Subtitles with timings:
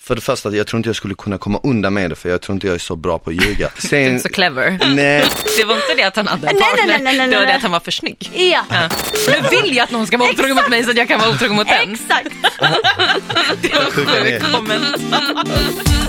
[0.00, 2.40] för det första, jag tror inte jag skulle kunna komma undan med det för jag
[2.40, 3.70] tror inte jag är så bra på att ljuga.
[3.80, 4.78] Du är Sen, inte så clever.
[4.94, 5.24] nej,
[5.58, 7.36] Det var inte det att han hade en Nej, nej, partner, nej, nej, nej, det
[7.36, 8.30] var det att han var för snygg.
[8.34, 8.88] Ja, Ja.
[9.28, 11.30] Nu vill jag att någon ska vara otrogen mot mig så att jag kan vara
[11.30, 11.92] otrogen mot den.
[11.92, 12.28] exakt.
[13.62, 14.40] Det var ner.
[14.40, 16.03] sjuk kommentar.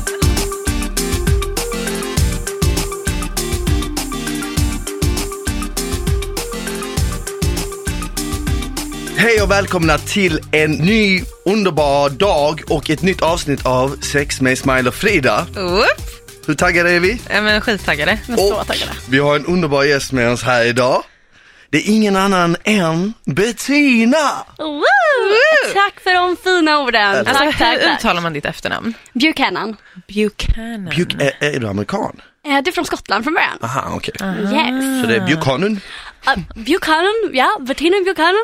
[9.17, 14.57] Hej och välkomna till en ny underbar dag och ett nytt avsnitt av Sex med
[14.57, 15.47] Smile och Frida.
[15.55, 15.85] Whoop.
[16.47, 17.21] Hur taggade är vi?
[17.29, 18.19] Ja men skittaggade.
[18.27, 18.91] Men så Och taggade.
[19.09, 21.03] vi har en underbar gäst med oss här idag.
[21.69, 24.45] Det är ingen annan än Bettina!
[24.57, 24.83] Woo!
[25.73, 27.15] Tack för de fina orden.
[27.17, 27.99] Alltså tack, tack, hur tack.
[27.99, 28.93] uttalar man ditt efternamn?
[29.13, 29.75] Buchanan.
[30.07, 30.85] Buchanan.
[30.95, 32.21] Bjuk, är, är du amerikan?
[32.47, 33.57] Eh, Du är från Skottland från början.
[33.61, 34.13] Aha, okej.
[34.21, 35.01] Yes.
[35.01, 35.79] Så det är Buchanan?
[36.27, 38.43] Uh, Buchanan, ja, Bettina Buchanan.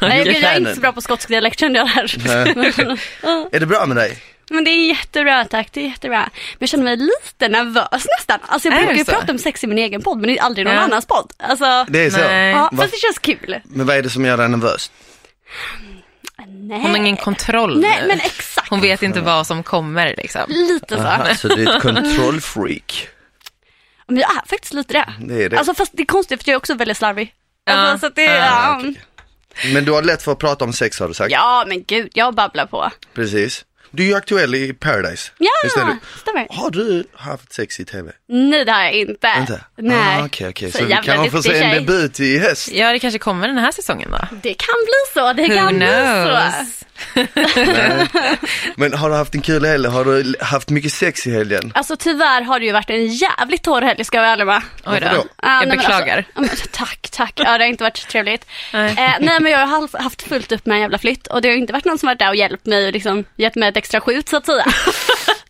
[0.00, 2.98] Nej, jag är inte så bra på skotsk dialekt kände jag där.
[3.54, 4.18] Är det bra med dig?
[4.50, 6.18] Men det är jättebra tack, det är jättebra.
[6.20, 8.38] Men jag känner mig lite nervös nästan.
[8.46, 10.66] Alltså jag brukar ju prata om sex i min egen podd men det är aldrig
[10.66, 10.80] någon Ja.
[10.80, 11.32] annans podd.
[11.38, 12.18] Alltså, Det är så?
[12.18, 12.50] Nej.
[12.50, 13.60] ja, fast det känns kul.
[13.64, 14.90] Men vad är det som gör dig nervös?
[16.48, 16.80] Nej.
[16.80, 18.08] Hon har ingen kontroll Nej nu.
[18.08, 20.42] men exakt, Hon vet inte vad som kommer liksom.
[20.48, 21.02] lite så.
[21.02, 23.08] Aha, så du är ett kontrollfreak.
[24.08, 25.12] Men jag är faktiskt lite det.
[25.26, 25.58] Det är det.
[25.58, 27.34] Alltså fast det är konstigt för jag är också väldigt slarvig.
[27.70, 27.98] Alltså, Ja.
[27.98, 29.00] så att det, Ja, okej.
[29.74, 31.32] Men du har lätt för att prata om sex har du sagt?
[31.32, 32.90] ja men gud, jag babblar på.
[33.14, 33.64] Precis.
[33.90, 35.30] Du är ju aktuell i Paradise.
[35.38, 35.68] Ja, du?
[36.20, 36.46] stämmer.
[36.50, 38.12] Har du haft sex i TV?
[38.28, 39.34] Nej det har jag inte.
[39.40, 39.64] Inte?
[39.76, 40.18] Nej.
[40.20, 40.72] Ah, Okej, okej.
[40.72, 42.68] Så Så, vi kan få se en debut i höst.
[42.72, 44.18] Ja det kanske kommer den här säsongen då.
[44.42, 46.85] Det kan bli så, det Who kan bli så.
[48.76, 49.88] Men har du haft en kul helg?
[49.88, 51.72] Har du haft mycket sex i helgen?
[51.74, 54.62] Alltså tyvärr har det ju varit en jävligt torr helg ska jag vara ärlig med.
[54.86, 55.06] Oj då.
[55.06, 56.24] Ja, Jag nej, men beklagar.
[56.34, 57.32] Alltså, tack, tack.
[57.36, 58.46] Ja, det har inte varit trevligt.
[58.72, 58.90] Nej.
[58.90, 61.48] Eh, nej, men jag har halv- haft fullt upp med en jävla flytt och det
[61.48, 63.76] har inte varit någon som varit där och hjälpt mig och liksom gett mig ett
[63.76, 64.66] extra skjut så att säga.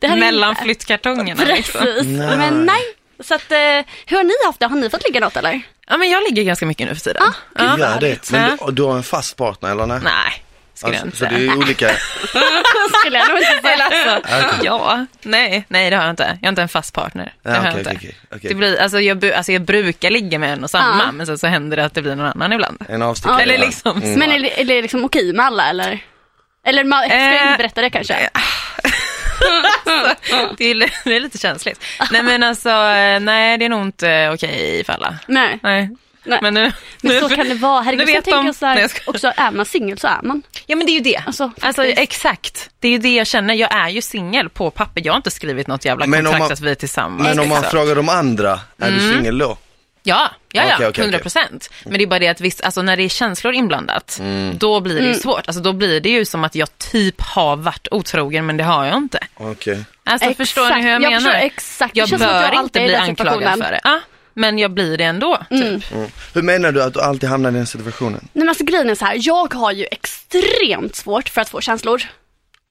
[0.17, 0.63] Mellan inte.
[0.63, 1.81] flyttkartongerna liksom.
[1.81, 2.37] Precis, Nej.
[2.37, 2.81] men nej.
[3.21, 3.59] Så att, eh,
[4.07, 4.67] hur har ni haft det?
[4.67, 5.61] Har ni fått ligga något eller?
[5.89, 7.23] Ja men jag ligger ganska mycket nu för tiden.
[7.23, 7.97] Ah, ja.
[8.01, 8.31] Det.
[8.33, 10.01] Men du, du har en fast partner eller nej?
[10.05, 10.43] Nej,
[10.77, 11.89] skulle jag Alltså, så det är olika.
[13.01, 13.85] Skulle jag nog inte säga.
[13.85, 14.17] Alltså,
[14.47, 14.61] Okej.
[14.65, 16.39] ja, nej, nej det har jag inte.
[16.41, 17.33] Jag har inte en fast partner.
[17.43, 17.91] Det Ja, har jag okej, inte.
[17.97, 18.49] okej, okej.
[18.49, 21.13] Det blir, alltså, jag, bu- alltså jag brukar ligga med en och samma, Ja.
[21.13, 22.85] men sen så händer det att det blir någon annan ibland.
[22.89, 23.43] En avstickare.
[23.43, 24.07] Eller liksom så.
[24.19, 25.99] Men är det, är det liksom okej med alla eller?
[26.67, 28.15] Eller ska jag Eh, inte berätta det kanske?
[30.59, 31.85] det, är, det är lite känsligt.
[32.11, 35.15] Nej men alltså, eh, nej det är nog inte okej för alla.
[35.27, 35.59] Nej.
[35.63, 35.91] Nej.
[36.27, 36.39] Nej.
[36.43, 36.73] Men nu,
[37.03, 37.83] Men nu så kan det vara.
[37.83, 40.21] Herregud, nu jag tänker så här, Nej, jag ska- också är man singel så är
[40.23, 40.43] man.
[40.67, 41.23] Ja men det är ju det.
[41.27, 42.71] Alltså, Alltså, exakt.
[42.81, 43.55] Det är ju det jag känner.
[43.55, 45.03] Jag är ju singel på papper.
[45.05, 47.29] Jag har inte skrivit något jävla Men kontrakt man- att vi är tillsammans.
[47.29, 47.71] Men om man liksom.
[47.79, 49.59] frågar de andra, är du singel då?
[50.03, 51.71] Ja, ja, ja, Okej, okej, 100 procent.
[51.85, 54.21] Men det är bara det att visst, alltså när det är känslor inblandat,
[54.53, 55.47] då blir det ju svårt.
[55.49, 58.85] Alltså då blir det ju som att jag typ har varit otrogen, men det har
[58.85, 59.19] jag inte.
[59.37, 59.85] Okej.
[60.05, 61.21] Alltså förstår ni hur jag, jag menar?
[61.21, 61.97] förstår exakt.
[61.97, 63.81] Jag bör jag inte bli anklagad för det.
[63.85, 64.01] Ja,
[64.37, 65.93] men jag blir det ändå, typ.
[65.93, 66.09] Mm.
[66.35, 68.21] Hur menar du att du alltid hamnar i den situationen?
[68.23, 71.61] Nej men alltså grejen är så här, jag har ju extremt svårt för att få
[71.61, 72.03] känslor.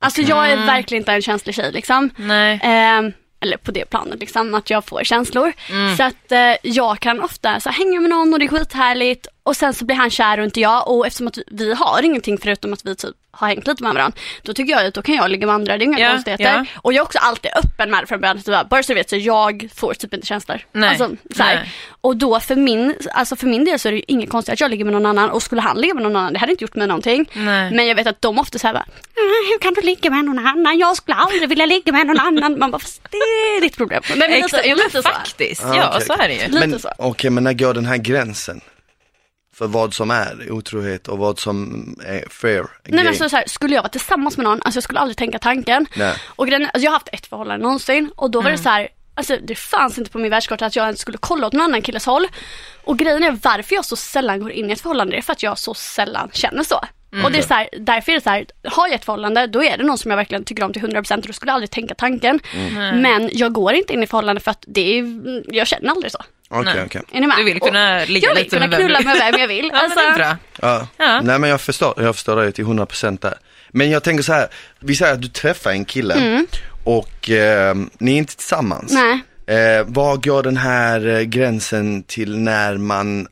[0.02, 2.10] Alltså jag är verkligen inte en känslig tjej liksom.
[2.18, 2.60] Nej.
[2.64, 5.54] Ehm, eller på det planet liksom, att jag får känslor.
[5.98, 9.28] Så att eh, jag kan ofta så här, hänga med någon och det är skithärligt
[9.44, 12.38] och sen så blir han kär och inte jag och eftersom att vi har ingenting
[12.38, 15.16] förutom att vi typ har hängt lite med varandra, då tycker jag att då kan
[15.16, 16.44] jag ligga med andra, det är inga Ja, konstigheter.
[16.44, 16.66] ja.
[16.76, 19.16] Och jag är också alltid öppen med det från början, bara så du vet så
[19.16, 20.60] jag får typ inte känslor.
[20.72, 21.56] Nej, Alltså, så här.
[21.56, 21.72] nej.
[22.02, 24.60] Och då för min, alltså för min del så är det ju inget konstigt att
[24.60, 26.64] jag ligger med någon annan och skulle han ligga med någon annan, det hade inte
[26.64, 27.30] gjort mig någonting.
[27.34, 27.72] Nej.
[27.72, 28.86] Men jag vet att de ofta säger bara,
[29.16, 30.78] "Ah, hur kan du ligga med någon annan?
[30.80, 32.60] Jag skulle aldrig vilja ligga med någon annan.
[32.60, 34.02] Man bara, fast det är ditt problem.
[34.10, 35.66] Men lite, Exakt, ja, men faktiskt.
[35.66, 36.06] Ah, ja, okej.
[36.08, 36.60] så är det ju.
[36.60, 38.62] Men okej, men när går den här gränsen?
[39.58, 43.04] För vad som är otrohet och vad som är fair Nej game?
[43.04, 45.40] men så, så här, skulle jag vara tillsammans med någon, alltså jag skulle aldrig tänka
[45.40, 45.86] tanken.
[45.96, 46.16] Nej.
[46.26, 48.88] Och grejen, alltså jag har haft ett förhållande någonsin och då var det så här,
[49.16, 51.82] alltså det fanns inte på min världskarta att jag ens skulle kolla åt någon annan
[51.82, 52.28] killes håll.
[52.84, 55.34] Och grejen är varför jag så sällan går in i ett förhållande, det är för
[55.34, 56.80] att jag så sällan känner så.
[57.24, 59.64] Och det är så här, därför är det så här, har jag ett förhållande då
[59.64, 61.72] är det någon som jag verkligen tycker om till 100% och då skulle jag aldrig
[61.72, 62.40] tänka tanken.
[63.02, 66.20] Men jag går inte in i förhållande för att det är, jag känner aldrig så.
[66.60, 66.84] Okej, Nej.
[66.86, 67.02] okej.
[67.12, 67.38] Är ni med?
[67.38, 69.42] Du vill kunna Och ligga jag vill lite kunna med vem knulla du- med vem
[69.42, 69.72] jag vill.
[69.74, 70.38] Ja, men det är Alltså, bra.
[70.70, 70.88] Ja.
[70.98, 71.22] Ja.
[71.22, 73.34] Nej men jag förstår, jag förstår dig till 100% där.
[73.70, 74.48] Men jag tänker så här,
[74.80, 76.46] vi säger att du träffar en kille
[76.84, 78.92] och eh, ni är inte tillsammans.
[78.94, 79.20] nej.
[79.58, 83.28] Eh, var går den här eh, gränsen till när man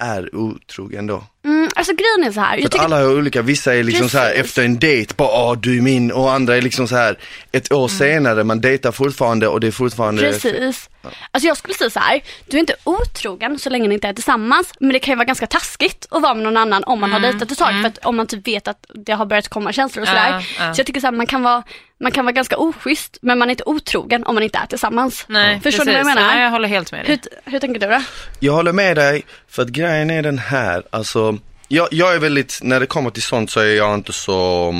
[0.00, 1.24] är otrogen då?
[1.44, 2.50] Mm, alltså grejen är så här.
[2.50, 4.44] För Jag att tycker, alla är olika, vissa är liksom så här Precis.
[4.44, 7.18] efter en dejt, bara åh du är min och andra är liksom så här
[7.52, 10.90] ett år senare, man dejtar fortfarande och det är fortfarande Precis.
[11.30, 14.12] Alltså jag skulle säga så här, du är inte otrogen så länge ni inte är
[14.12, 17.12] tillsammans, men det kan ju vara ganska taskigt att vara med någon annan om man
[17.12, 19.72] har dejtat ett tag, för att om man typ vet att det har börjat komma
[19.72, 20.30] känslor och sådär.
[20.30, 20.74] Ja, ja.
[20.74, 21.62] Så jag tycker så här, man kan vara
[22.00, 25.24] man kan vara ganska oschysst, men man är inte otrogen om man inte är tillsammans.
[25.28, 26.20] Nej, Förstår ni vad jag precis.
[26.20, 26.36] menar?
[26.36, 27.20] Ja, jag håller helt med dig.
[27.44, 28.02] Hur, hur tänker du då?
[28.40, 31.31] Jag håller med dig, för att grejen är den här, alltså
[31.72, 34.74] jag, jag är väldigt, när det kommer till sånt så är jag inte så,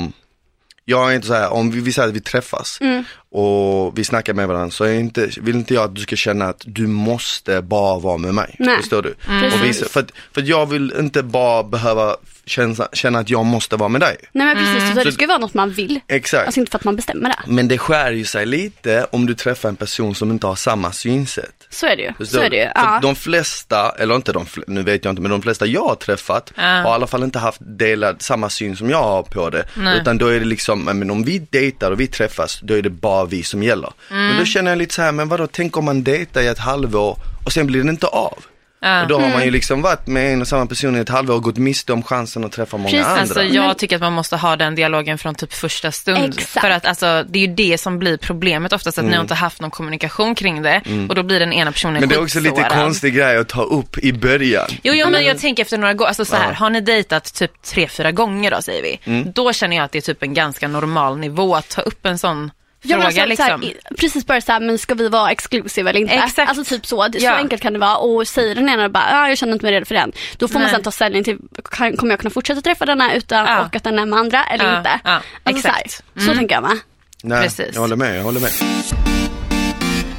[0.85, 3.03] jag är inte så här, om vi, vi säger att vi träffas Mm.
[3.31, 6.45] och vi snackar med varandra så är inte, vill inte jag att du ska känna
[6.45, 8.55] att du måste bara vara med mig.
[8.59, 8.77] Nej.
[8.77, 9.13] Förstår du?
[9.13, 9.59] Precis.
[9.59, 13.89] Och visa, för, för jag vill inte bara behöva känna, känna att jag måste vara
[13.89, 14.17] med dig.
[14.31, 15.99] Nej men precis, så det ska ju vara något man vill.
[16.07, 16.45] Exakt.
[16.45, 17.39] Alltså inte för att man bestämmer det.
[17.47, 20.91] Men det skär ju sig lite om du träffar en person som inte har samma
[20.91, 21.67] synsätt.
[21.69, 22.13] Så är det ju.
[22.17, 22.63] Förstår Så är det ju.
[22.63, 22.99] För Ja.
[23.01, 25.95] De flesta, eller inte de flesta, nu vet jag inte, men de flesta jag har
[25.95, 26.63] träffat Ja.
[26.63, 29.65] har i alla fall inte haft delad samma syn som jag har på det.
[29.77, 29.99] Nej.
[30.01, 32.89] Utan då är det liksom, men om vi dejtar och vi träffas, då är det
[32.89, 33.93] bara vi som gäller.
[34.09, 34.37] Men Mm.
[34.39, 37.17] då känner jag lite så här, men vadå, tänk om man dejtar i ett halvår
[37.45, 38.43] och sen blir det inte av.
[38.83, 39.01] Ja.
[39.01, 39.33] Och då har Mm.
[39.33, 41.93] man ju liksom varit med en och samma person i ett halvår och gått miste
[41.93, 43.21] om chansen att träffa många Precis, andra.
[43.21, 46.33] Alltså, jag tycker att man måste ha den dialogen från typ första stund.
[46.37, 46.61] Exakt.
[46.61, 49.33] För att alltså, det är ju det som blir problemet oftast, att ni har inte
[49.33, 52.01] haft någon kommunikation kring det och då blir den ena personen Mm.
[52.01, 54.67] men det är också lite konstig grej att ta upp i början.
[54.83, 56.53] Jo, jo, men jag tänker efter några gånger, alltså så här, Ja.
[56.55, 59.31] har ni dejtat typ tre, fyra gånger då säger vi, Mm.
[59.31, 62.17] då känner jag att det är typ en ganska normal nivå att ta upp en
[62.17, 62.51] sån
[62.89, 63.27] fråga alltså, så här,
[63.57, 63.63] liksom.
[63.63, 66.13] i- precis bara såhär, men ska vi vara exclusive eller inte?
[66.13, 66.49] Exakt.
[66.49, 67.33] Alltså typ så, det- så Ja.
[67.33, 67.97] enkelt kan det vara.
[67.97, 70.11] Och säger den ena bara, ja jag känner inte mig redo för den.
[70.37, 70.71] Då får man Nej.
[70.71, 71.37] sen ta ställning till,
[71.71, 73.65] kan, kommer jag kunna fortsätta träffa denna utan Ja.
[73.65, 74.99] och att den är med andra eller Ja, inte?
[75.03, 76.03] ja, alltså, så här, exakt.
[76.15, 76.37] så Mm.
[76.37, 76.77] tänker jag med.
[77.23, 77.69] Nej, Precis.
[77.73, 78.51] jag håller med, jag håller med.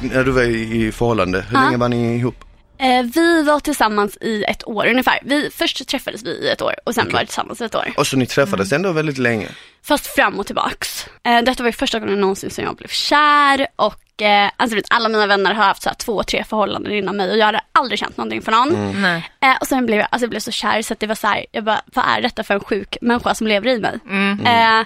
[0.01, 1.63] När du var i förhållande, hur Ja.
[1.63, 2.35] länge var ni ihop?
[2.77, 5.19] Eh, vi var tillsammans i ett år ungefär.
[5.23, 7.13] Vi, först träffades vi i ett år och sen Okej.
[7.13, 7.93] var vi tillsammans i ett år.
[7.97, 9.47] Och så ni träffades ändå väldigt länge.
[9.83, 11.07] Fast fram och tillbaks.
[11.23, 14.85] Eh, detta var ju första gången någonsin som jag blev kär och eh, alltså, vet,
[14.89, 17.61] alla mina vänner har haft så här, två, tre förhållanden innan mig och jag hade
[17.71, 19.05] aldrig känt någonting för någon.
[19.05, 19.21] Eh,
[19.61, 21.45] och sen blev jag, alltså jag blev så kär så att det var så här,
[21.51, 23.99] jag bara, vad är detta för en sjuk människa som lever i mig?
[24.09, 24.39] Mm.
[24.45, 24.85] Eh,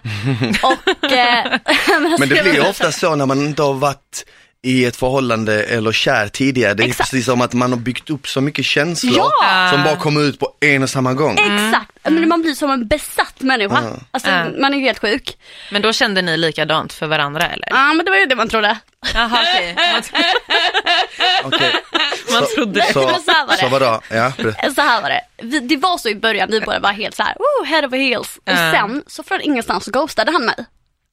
[0.64, 1.46] och, eh,
[1.88, 4.26] men, alltså, Men det blir ju ofta så när man inte har varit
[4.64, 6.74] i ett förhållande eller kär tidigare.
[6.74, 7.10] Det är Exakt.
[7.12, 9.70] precis som att man har byggt upp så mycket känslor Ja!
[9.74, 11.38] som bara kommer ut på en och samma gång.
[11.40, 13.84] Exakt, men man blir som en besatt människa.
[14.12, 14.62] Alltså Mm.
[14.62, 15.38] man är ju helt sjuk.
[15.72, 17.68] Men då kände ni likadant för varandra eller?
[17.72, 18.78] Ja men det var ju det man trodde.
[19.14, 19.76] Jaha, okej.
[19.94, 20.02] Man,
[21.44, 21.74] Okej.
[22.32, 22.94] man Så- trodde det.
[22.94, 22.94] Så,
[23.26, 23.60] så här var det.
[23.60, 24.02] så vadå?
[24.10, 24.32] Ja,
[24.76, 25.22] Så här var det.
[25.44, 27.98] Vi, det var så i början, vi båda var helt så här, oh, head over
[27.98, 28.38] heels.
[28.38, 28.72] Och Ja.
[28.72, 30.56] sen så från ingenstans så ghostade han mig.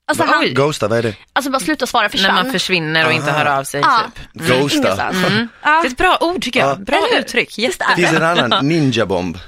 [0.09, 1.15] Alltså, han, Ghosta, vad är det?
[1.33, 2.35] alltså bara sluta svara När försvann.
[2.35, 3.39] man försvinner och inte Aha.
[3.39, 4.01] hör av sig ja,
[4.33, 4.47] typ.
[4.47, 5.09] från Ghosta.
[5.09, 5.49] Mm.
[5.63, 5.71] Ja.
[5.83, 6.69] Det är ett bra ord tycker jag.
[6.69, 6.75] Ja.
[6.75, 7.57] Bra uttryck.
[7.57, 8.17] Det finns det?
[8.17, 9.39] en annan, ninja-bomb.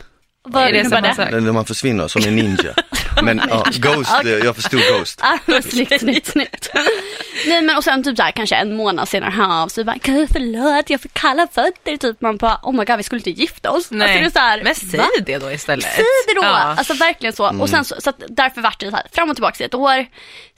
[0.42, 1.40] Vad Är det innebär samma det?
[1.40, 2.74] När man försvinner som en ninja.
[3.22, 5.20] Men ja, Ghost, jag förstod Ghost.
[5.22, 6.68] Ja, men snyggt, snyggt, snyggt.
[7.46, 9.96] Nej men och sen typ så här, kanske en månad senare hör av sig bara,
[10.02, 11.96] "Gud, förlåt jag får kalla fötter.
[11.96, 13.90] Typ man bara, oh my god vi skulle inte gifta oss.
[13.90, 14.02] Nej.
[14.02, 15.06] Alltså, det är så här, Men säg va?
[15.26, 15.84] det då istället.
[15.84, 16.42] Säg det då!
[16.44, 16.50] Ja.
[16.78, 17.60] Alltså verkligen så.
[17.60, 19.74] Och sen så, så att därför vart det så här, fram och tillbaka i ett
[19.74, 20.06] år.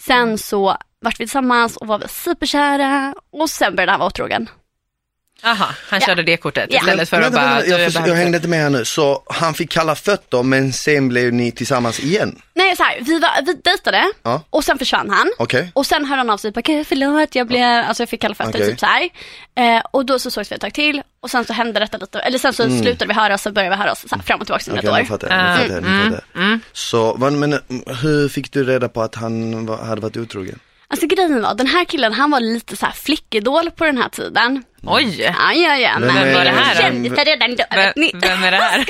[0.01, 4.49] Sen så vart vi tillsammans och var vi superkära och sen började han vara otrogen.
[5.43, 6.07] Aha, han Ja.
[6.07, 6.79] körde det kortet Ja.
[6.81, 7.47] istället för att bara...
[7.55, 8.85] vänta, jag, har förs- behövt- jag hängde inte med här nu.
[8.85, 12.43] Så han fick kalla fötter men sen blev ni tillsammans igen?
[12.55, 14.43] Nej så här, vi, var, vi dejtade Ja.
[14.51, 15.31] och sen försvann han.
[15.39, 15.71] Okej?
[15.75, 18.35] Och sen hörde han av sig, bara, "Gud, förlåt jag blev, alltså jag fick kalla
[18.35, 18.71] fötter Okej.
[18.71, 19.09] typ så här.
[19.59, 22.19] Eh, och då så sågs vi ett tag till och sen så hände detta lite,
[22.21, 24.71] eller sen så slutade vi höras och började vi höras så här, fram och tillbaka
[24.71, 24.93] under Mm.
[24.95, 25.19] Okej, ett år.
[25.19, 25.51] fattar jag.
[25.51, 25.57] Ah.
[25.57, 26.59] fattar fattar jag.
[26.73, 27.61] Så, men mm,
[28.03, 30.59] hur fick du reda på att han var, hade varit otrogen?
[30.91, 34.09] Alltså grejen var, den här killen han var lite så här flickidol på den här
[34.09, 34.65] tiden.
[34.83, 35.21] Oj!
[35.23, 35.91] Ja, ja, ja.
[36.01, 36.81] Vem Men är- var det här då?
[36.81, 38.11] Kändisar redan då, vet ni.
[38.13, 38.85] Vem, vem är det här?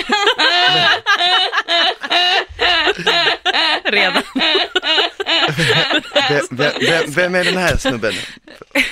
[3.85, 4.23] Redan.
[6.29, 8.13] Vem, vem, vem, vem är den här snubben?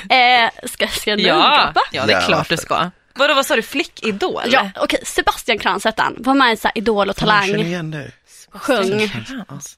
[0.08, 2.90] Eh, ska, ska jag Ja, ja, det är klart du ska.
[3.14, 3.62] Vadå, vad sa du?
[3.62, 4.42] Flickidol?
[4.46, 5.00] Ja, okej.
[5.04, 6.14] Sebastian Krantz hette han.
[6.18, 7.60] Var med i så här Idol och Jag känner Talang.
[7.66, 8.10] igen det.
[8.52, 9.08] Sjöng.
[9.08, 9.76] Krantz.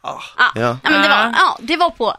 [0.00, 0.52] Ah, Ja.
[0.54, 0.78] ja.
[0.82, 1.32] Men det var, Ja.
[1.36, 2.16] ja, det var på,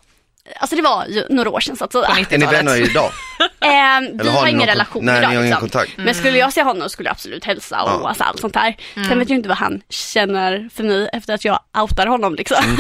[0.60, 2.06] alltså det var ju några år sedan så att säga.
[2.06, 2.54] På Är ni 90-talet.
[2.60, 3.12] vänner idag?
[3.60, 5.30] Eh, vi har ingen relation Nej, idag.
[5.30, 5.70] ni har ingen liksom.
[5.70, 5.92] kontakt.
[5.98, 8.08] Men skulle jag se honom skulle jag absolut hälsa och Ja.
[8.08, 8.76] alltså, allt sånt där.
[8.94, 12.58] Sen vet jag inte vad han känner för mig efter att jag outar honom liksom.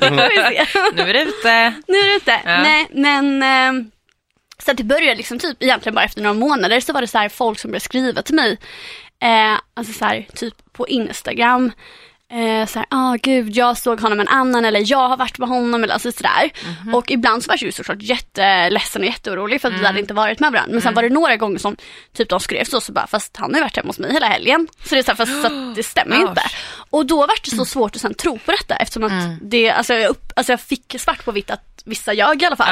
[0.00, 0.66] det får vi se.
[0.96, 1.74] Nu är det ute.
[1.88, 2.40] Nu är det ute.
[2.44, 2.62] Ja.
[2.62, 3.84] Nej men eh,
[4.64, 7.18] så att det började liksom typ egentligen bara efter några månader så var det så
[7.18, 8.58] här folk som började skriva till mig.
[9.22, 11.72] Eh, alltså så här typ på Instagram.
[12.32, 15.48] Eh, såhär, ah gud jag såg honom med en annan eller jag har varit med
[15.48, 16.50] honom eller alltså sådär.
[16.84, 16.94] Mhm.
[16.94, 19.86] Och ibland så var jag ju såklart jätteledsen och jätteorolig för att vi Mm.
[19.86, 20.72] hade inte varit med varandra.
[20.72, 21.76] Men sen var det några gånger som
[22.16, 24.26] typ de skrev så, så bara, fast han har ju varit hemma hos mig hela
[24.26, 24.68] helgen.
[24.84, 26.42] Så det är så här, fast så att det stämmer ju inte.
[26.90, 29.38] Och då var det så svårt att sen tro på detta eftersom att Mm.
[29.42, 32.56] det, alltså jag, upp, alltså jag fick svart på vitt att vissa ljög i alla
[32.56, 32.68] fall.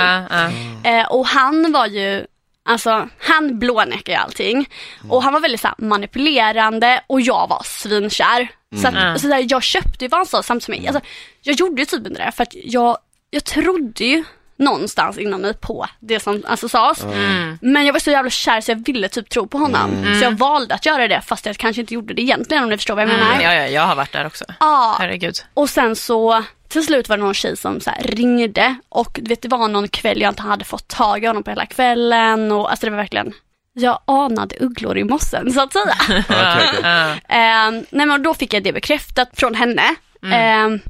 [0.85, 2.27] Eh, och han var ju,
[2.67, 4.69] alltså han blånekade ju allting.
[5.09, 8.49] Och han var väldigt så här, manipulerande och jag var svinkär.
[8.83, 9.19] Så, att, Mm.
[9.19, 10.87] så där, jag köpte ju vad han sa samtidigt som mig.
[10.89, 11.03] Alltså,
[11.43, 12.99] jag gjorde ju typ inte det för att jag,
[13.31, 14.25] jag trodde ju
[14.59, 17.05] någonstans inom mig på det som alltså, sades.
[17.05, 17.59] Mm.
[17.63, 19.91] Men jag var så jävla kär så jag ville typ tro på honom.
[20.19, 22.77] Så jag valde att göra det fast jag kanske inte gjorde det egentligen om ni
[22.77, 23.31] förstår vad jag menar.
[23.33, 24.45] Mm, ja, ja, jag har varit där också.
[24.61, 25.35] Ja, Herregud.
[25.55, 29.49] och sen så till slut var det någon tjej som så ringde och vet det
[29.49, 32.87] var någon kväll jag inte hade fått tag i honom på hela kvällen och alltså
[32.87, 33.35] det var verkligen
[33.73, 35.97] jag anade ugglor i mossen så att säga.
[36.29, 36.81] Okej.
[36.83, 37.13] Ja.
[37.29, 39.95] eh, nej men då fick jag det bekräftat från henne.
[40.23, 40.81] Eh,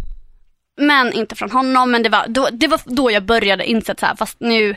[0.77, 4.01] men inte från honom men det var då, det var då jag började inse att
[4.01, 4.77] så här, fast nu,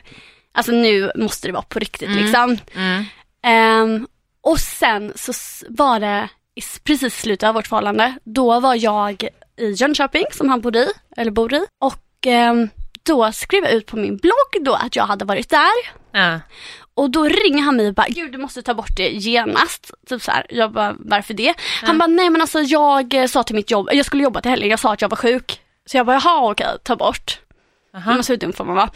[0.52, 2.58] alltså nu måste det vara på riktigt liksom.
[2.76, 3.06] Mm.
[3.44, 4.08] Ehm,
[4.42, 5.34] och sen så
[5.70, 8.14] var det i precis slutet av vårt förhållande.
[8.24, 9.28] Då var jag
[9.60, 11.66] i Jönköping som han bodde i, eller bor i.
[11.80, 12.70] Och ehm,
[13.04, 15.72] då skrev jag ut på min blogg då att jag hade varit där.
[16.12, 16.40] Ja.
[16.94, 19.92] Och då ringer han mig och bara, gud du måste ta bort det genast.
[20.10, 20.46] Typ så här.
[20.50, 21.54] Jag bara, varför det?
[21.84, 24.52] Han bara, nej men alltså jag eh, sa till mitt jobb, jag skulle jobba till
[24.52, 25.62] helgen, jag sa att jag var sjuk.
[25.86, 27.40] Så jag bara, jaha okej, ta bort.
[27.96, 28.14] Aha.
[28.14, 28.90] Men så dum får man vara.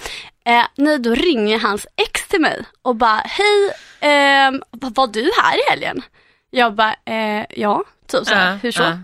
[0.46, 5.58] Eh, nej, då ringer hans ex till mig och bara, hej, ehm, var du här
[5.58, 6.02] i helgen?
[6.50, 8.82] Jag bara, eh, ja, typ så här, Ja, hur så?
[8.84, 8.98] ja.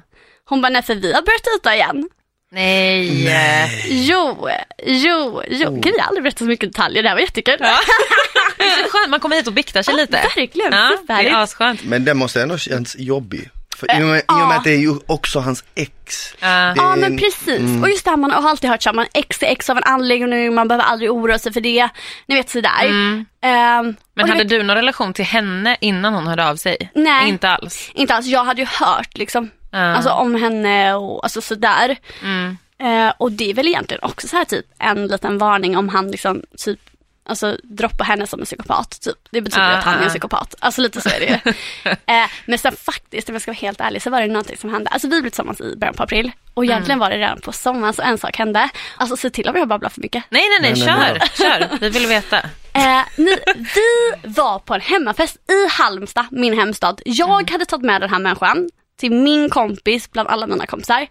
[0.49, 2.09] Hon bara, nej för vi har börjat dejta igen.
[2.51, 3.85] Nej.
[3.89, 4.47] Jo,
[4.85, 5.71] jo, jo.
[5.81, 7.55] Gud jag har aldrig berättat så mycket detaljer, det här var jättekul.
[7.59, 10.11] Det är så skönt, man kommer hit och biktar sig lite.
[10.35, 11.83] verkligen, Ja, det är asskönt.
[11.83, 13.49] Men det måste ändå känns jobbig.
[13.75, 14.47] För i, och med, I och ja.
[14.47, 15.91] med att det är ju också hans ex.
[16.39, 16.47] Ja.
[16.47, 18.93] Det Ja men en- precis, och just det här man har alltid hört så här,
[18.95, 21.89] man ex är ex av en anledning, man behöver aldrig oroa sig för det.
[22.27, 22.85] Ni vet sådär.
[22.85, 23.25] Mm.
[23.41, 26.91] Och Men det hade vet- du någon relation till henne innan hon hörde av sig?
[26.95, 27.29] Nej.
[27.29, 27.91] Inte alls?
[27.93, 29.77] Inte alls, jag hade ju hört liksom, Ja.
[29.79, 31.97] alltså om henne och alltså sådär.
[32.23, 32.57] Mm.
[32.81, 36.11] Eh, och det är väl egentligen också så här typ en liten varning om han
[36.11, 36.79] liksom typ
[37.25, 39.15] Alltså droppar henne som en psykopat, typ.
[39.31, 40.55] Det betyder Ah, att han är en psykopat.
[40.59, 41.51] Alltså lite så är det ju.
[42.15, 44.73] eh, men sen faktiskt, om jag ska vara helt ärlig, så var det någonting som
[44.73, 44.89] hände.
[44.89, 46.31] Alltså vi blev tillsammans i början på april.
[46.53, 46.71] Och Mm.
[46.73, 48.69] egentligen var det redan på sommaren så en sak hände.
[48.97, 50.23] Alltså se till om jag babblar för mycket.
[50.29, 51.77] Nej, nej, nej, Nej, nej, kör, kör.
[51.79, 52.37] Vi vill veta.
[52.73, 57.01] Eh, ni, vi var på en hemmafest i Halmstad, min hemstad.
[57.05, 57.51] Jag Mm.
[57.51, 58.69] hade tagit med den här människan
[58.99, 61.07] till min kompis bland alla mina kompisar.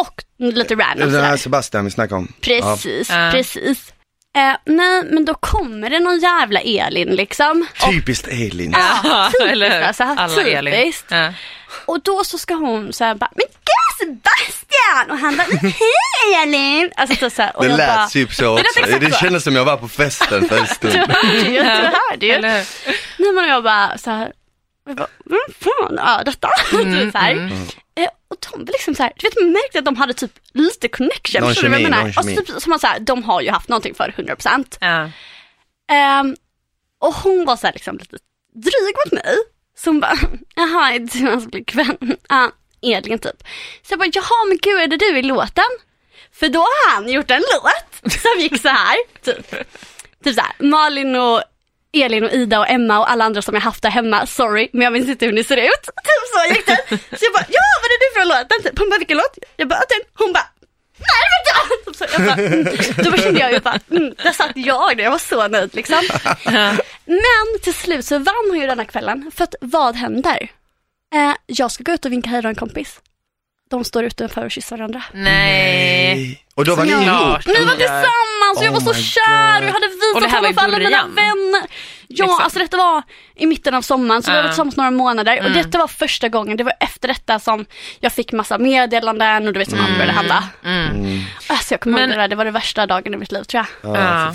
[0.00, 2.32] Och lite random Den här Sebastian vi snackade om.
[2.40, 3.28] Precis, Ja.
[3.32, 3.92] precis.
[4.36, 7.66] Eh, nej, men då kommer det någon jävla Elin liksom.
[7.90, 8.74] Typiskt Elin.
[9.04, 9.82] Ja, eller hur?
[9.86, 10.74] alltså, Alla Elin.
[10.74, 11.06] typiskt.
[11.10, 11.32] Ja.
[11.86, 15.10] Och då så ska hon säga bara, men gud Sebastian!
[15.10, 16.90] Och han bara, men hej Elin!
[16.96, 18.98] Alltså så, så här, och Det jag lät bara, typ så Det också.
[19.00, 19.18] Det så.
[19.18, 20.92] kändes som jag var på festen för en stund.
[20.94, 21.66] Du hörde ju, du
[22.10, 22.40] hörde ju.
[23.18, 24.32] Nej men jag bara så här,
[24.90, 26.48] jag bara, vem fan är detta?
[26.70, 27.34] typ så här.
[27.94, 30.32] Eh, och de var liksom så här, du vet man märkte att de hade typ
[30.52, 31.40] lite connection.
[31.40, 32.04] Någon förstår du vad jag kemi, menar?
[32.06, 32.36] Alltså, kemi.
[32.36, 34.76] typ, som att så här, de har ju haft någonting för 100%.
[34.80, 35.10] Ja.
[35.94, 36.36] Ehm,
[36.98, 38.16] och hon var så här liksom lite
[38.54, 39.34] dryg mot mig.
[39.76, 40.16] Så hon bara,
[40.54, 41.96] jaha är du hans flickvän?
[42.28, 43.42] Ja, Edvin typ.
[43.82, 45.64] Så jag bara, jaha men gud är det du i låten?
[46.32, 49.50] För då har han gjort en låt som gick så här, typ.
[50.24, 51.42] Typ så här, Malin och
[51.92, 54.82] Elin och Ida och Emma och alla andra som jag haft där hemma, sorry men
[54.82, 55.82] jag minns inte hur ni ser ut.
[55.82, 56.98] Typ så gick det.
[57.18, 58.48] Så jag bara, ja vad är det du för låt?
[58.64, 58.78] Den.
[58.78, 59.38] Hon bara, vilken låt?
[59.56, 60.00] Jag bara, den.
[60.14, 60.46] Hon bara,
[60.98, 61.96] nej var jag!
[61.96, 62.64] Så jag bara, mm.
[62.96, 66.02] Då kände jag ju bara, mm, där satt jag där, jag var så nöjd liksom.
[67.04, 70.50] Men till slut så vann hon ju denna kvällen, för att vad händer?
[71.14, 73.00] Eh, jag ska gå ut och vinka hej då en kompis.
[73.70, 75.02] De står utanför och kysser varandra.
[75.12, 76.44] Nej.
[76.54, 77.46] Och då var ni ihop?
[77.46, 80.26] Ni var tillsammans och jag Oh var så my kär och jag hade Och det
[80.26, 81.14] visat här var honom i för alla mina början.
[81.14, 81.62] vänner.
[82.12, 82.40] Ja, Liksom.
[82.44, 83.02] alltså detta var
[83.36, 84.42] i mitten av sommaren så vi Ja.
[84.42, 85.52] var tillsammans några månader och Mm.
[85.62, 87.66] detta var första gången, det var efter detta som
[88.00, 90.44] jag fick massa meddelanden och du vet som allt började hända.
[90.64, 91.20] Mm.
[91.46, 93.42] Alltså jag kommer ihåg Men- det där, det var det värsta dagen i mitt liv
[93.42, 93.96] tror jag.
[93.96, 94.32] Ja.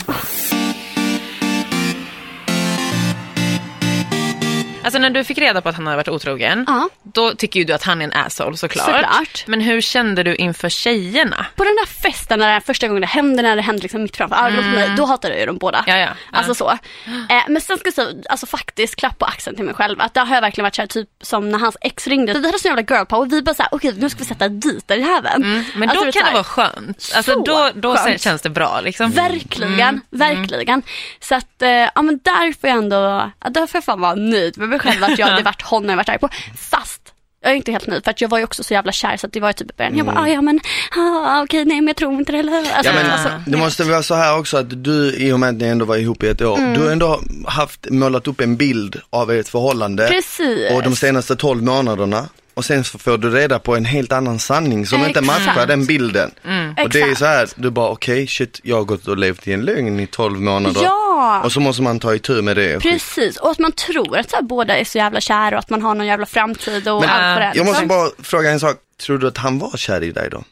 [4.86, 6.90] Alltså när du fick reda på att han hade varit otrogen, Ja.
[7.04, 8.86] då tycker ju du att han är en asshole såklart.
[8.86, 9.44] Såklart.
[9.48, 11.46] Men hur kände du inför tjejerna?
[11.56, 14.18] På den där festen när det första gången det hände, när det hände liksom mitt
[14.18, 15.78] framför ögonen mig, då hatade jag ju dem båda.
[15.88, 16.00] Mm.
[16.00, 16.38] Ja, ja.
[16.38, 16.70] Alltså så.
[16.70, 16.78] Eh,
[17.48, 20.02] men sen ska jag säga, alltså faktiskt klapp på axeln till mig själv.
[20.02, 22.34] Att där har jag verkligen varit såhär typ som när hans ex ringde.
[22.34, 23.30] Vi hade så jävla girl power.
[23.30, 25.44] Vi bara såhär, okej nu ska vi sätta dit den jäveln.
[25.44, 27.12] Mm, men Alltså, då kan det här- vara skönt.
[27.16, 28.22] Alltså Så då, då skönt.
[28.22, 29.12] känns det bra liksom.
[29.12, 30.82] Verkligen, Mm, verkligen.
[31.20, 34.58] Så att, eh, ja men där får jag ändå, där får jag fan vara nöjd
[34.58, 36.30] med mig själv att jag hade varit honom jag varit arg på.
[36.58, 37.02] Fast,
[37.42, 39.28] Jag är inte helt nöjd för att jag var ju också så jävla kär så
[39.28, 39.98] att det var ju typ i början.
[39.98, 40.60] Jag bara, ah, ja men,
[40.98, 42.72] ah, okej nej men jag tror inte det heller.
[42.74, 45.50] Alltså, Ja, men, alltså, det måste vara så här också att du, i och med
[45.50, 48.58] att ni ändå var ihop i ett år, du har ändå haft, målat upp en
[48.58, 50.72] bild av ert förhållande Precis.
[50.72, 54.40] och de senaste 12 månaderna och sen så får du reda på en helt annan
[54.40, 55.46] sanning som inte Exakt.
[55.46, 56.32] matchar den bilden.
[56.84, 59.54] Och det är så här, du bara okej shit, jag har gått och levt i
[59.54, 60.82] en lögn i 12 månader.
[60.84, 61.42] Ja.
[61.44, 62.80] Och så måste man ta itu med det.
[62.82, 65.70] Precis, och att man tror att så här, båda är så jävla kära och att
[65.70, 67.52] man har någon jävla framtid och Men, allt vad det.
[67.56, 70.44] Jag måste bara fråga en sak, tror du att han var kär i dig då?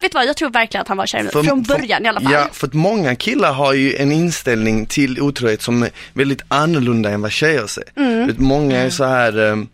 [0.00, 1.32] Vet du vad, jag tror verkligen att han var kär i mig.
[1.32, 2.32] För- Från för- början i alla fall.
[2.32, 7.10] Ja, för att många killar har ju en inställning till otrohet som är väldigt annorlunda
[7.10, 7.84] än vad tjejer ser.
[7.96, 8.26] Mm.
[8.26, 9.68] Vet, många är så här, ehm,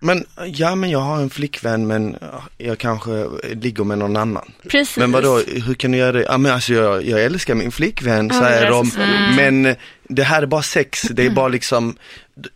[0.00, 4.52] men ja men jag har en flickvän men ja, jag kanske ligger med någon annan.
[4.68, 4.96] Precis.
[4.96, 6.22] Men vadå, hur kan du göra det?
[6.22, 8.90] Ja men alltså jag, jag älskar min flickvän Ja, säger de,
[9.36, 9.76] men
[10.08, 11.96] det här är bara sex, det är bara liksom,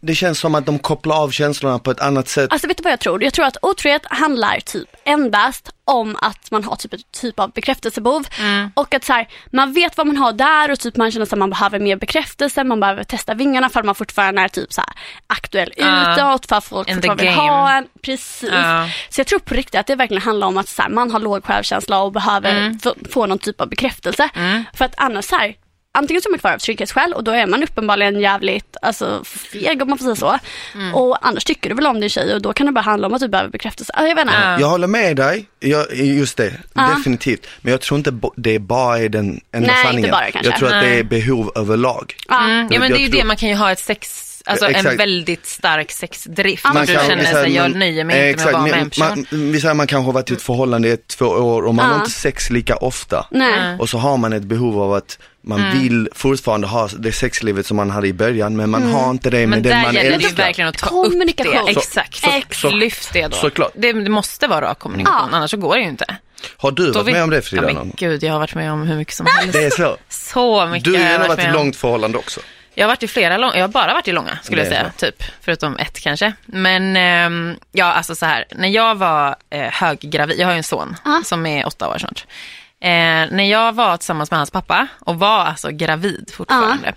[0.00, 2.52] det känns som att de kopplar av känslorna på ett annat sätt.
[2.52, 3.25] Alltså vet du vad jag tror?
[3.25, 7.52] Jag tror att otrohet handlar typ endast om att man har typ ett typ av
[7.52, 8.26] bekräftelsebehov
[8.75, 11.38] och att så här, man vet vad man har där och typ man känner att
[11.38, 14.80] man behöver mer bekräftelse, man behöver testa vingarna för att man fortfarande är typ så
[14.80, 14.90] här
[15.26, 16.12] aktuell Ja.
[16.12, 17.87] utåt, för att folk fortfarande vill ha en.
[18.02, 18.50] Precis.
[18.52, 18.88] Ja.
[19.11, 21.21] Så jag tror på riktigt att det verkligen handlar om att så här, man har
[21.21, 24.28] låg självkänsla och behöver få, få någon typ av bekräftelse.
[24.75, 25.54] För att annars så här,
[25.94, 29.82] antingen så är man kvar av trygghetsskäl och då är man uppenbarligen jävligt alltså, feg
[29.82, 30.38] om man får säga så.
[30.99, 33.14] Och annars tycker du väl om din tjej och då kan det bara handla om
[33.14, 33.92] att du behöver bekräftelse.
[33.96, 34.34] Ah, Jag vet inte.
[34.44, 34.61] Ja.
[34.61, 36.94] Jag håller med dig, jag, just det, Ja.
[36.96, 37.46] definitivt.
[37.61, 40.11] Men jag tror inte det bara är den enda Nej, inte sanningen.
[40.11, 40.50] bara kanske.
[40.50, 42.14] jag tror att det är behov överlag.
[42.28, 42.44] Ja.
[42.44, 44.64] Mm, ja men det är ju tror- det, man kan ju ha ett sex, alltså
[44.66, 45.00] en Exakt.
[45.00, 46.64] väldigt stark sexdrift.
[46.64, 48.75] Man du kan- känner så här, sig, jag nöjer mig inte med att vara med
[48.82, 49.26] en person.
[49.30, 51.75] man, vi säger man kanske har varit i ett förhållande i ett, två år och
[51.75, 51.92] man Ja.
[51.92, 53.26] har inte sex lika ofta.
[53.30, 53.76] Nej.
[53.78, 55.78] Och så har man ett behov av att man Mm.
[55.78, 59.37] vill fortfarande ha det sexlivet som man hade i början men man har inte det
[59.38, 60.44] med Men den där man gäller det ju älskar.
[60.44, 61.52] verkligen att ta upp Kommunikation.
[61.66, 61.75] det.
[61.75, 62.16] Så- Exakt.
[62.16, 63.37] så- så- Lyft det då.
[63.37, 63.70] såklart.
[63.75, 65.37] Det, det måste vara rak kommunikation, Ja.
[65.37, 66.16] annars så går det ju inte.
[66.56, 67.68] Har du Då varit vill- med om det Frida?
[67.70, 69.52] Ja, men gud, jag har varit med om hur mycket som helst.
[69.52, 69.96] det är så.
[70.08, 71.52] Så mycket Du har varit i om.
[71.52, 72.40] långt förhållande också.
[72.75, 74.72] Jag har varit i flera långa, jag har bara varit i långa skulle Det jag
[74.76, 75.22] säga, typ.
[75.40, 76.32] Förutom ett kanske.
[76.46, 80.62] Men ehm, ja, alltså så här, när jag var eh, höggravid, jag har ju en
[80.62, 81.20] son Ja.
[81.25, 82.25] som är åtta år snart.
[82.83, 86.95] Eh, när jag var tillsammans med hans pappa och var alltså gravid fortfarande,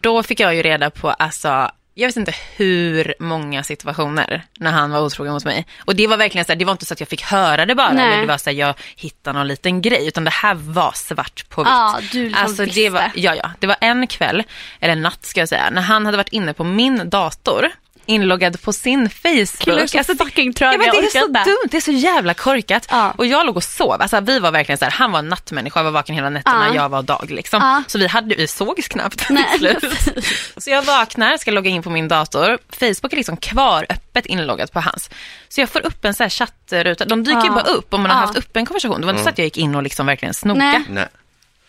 [0.00, 4.90] då fick jag ju reda på, alltså, jag vet inte hur många situationer när han
[4.90, 5.66] var otrogen mot mig.
[5.84, 7.74] Och det var verkligen så här, det var inte så att jag fick höra det
[7.74, 8.06] bara, Nej.
[8.06, 11.48] eller det var så här, jag hittade någon liten grej, utan det här var svart
[11.48, 11.70] på vitt.
[11.70, 14.42] Ja, du liksom alltså, det var, ja, ja, det var en kväll,
[14.80, 17.70] eller natt ska jag säga, när han hade varit inne på min dator
[18.06, 19.58] inloggad på sin Facebook.
[19.58, 21.44] Killar är så Alltså, fucking tröga, ja, men det är så inte.
[21.44, 22.86] dumt, det är så jävla korkat.
[22.90, 23.14] Ja.
[23.18, 25.78] Och jag låg och sov, alltså, vi var verkligen så här, han var en nattmänniska,
[25.80, 26.74] jag var vaken hela nätterna, Ja.
[26.74, 27.60] jag var dag liksom.
[27.62, 27.82] Ja.
[27.86, 29.44] Så vi, hade, vi sågs knappt Nej.
[29.50, 30.24] till slut.
[30.56, 34.72] Så jag vaknar, ska logga in på min dator, Facebook är liksom kvar öppet inloggat
[34.72, 35.10] på hans.
[35.48, 38.10] Så jag får upp en så här chattruta, de dyker ju bara upp om man
[38.10, 39.00] har haft upp en konversation.
[39.00, 40.58] Det var inte så att jag gick in och liksom verkligen snoka.
[40.58, 40.82] Nej.
[40.88, 41.06] Nej.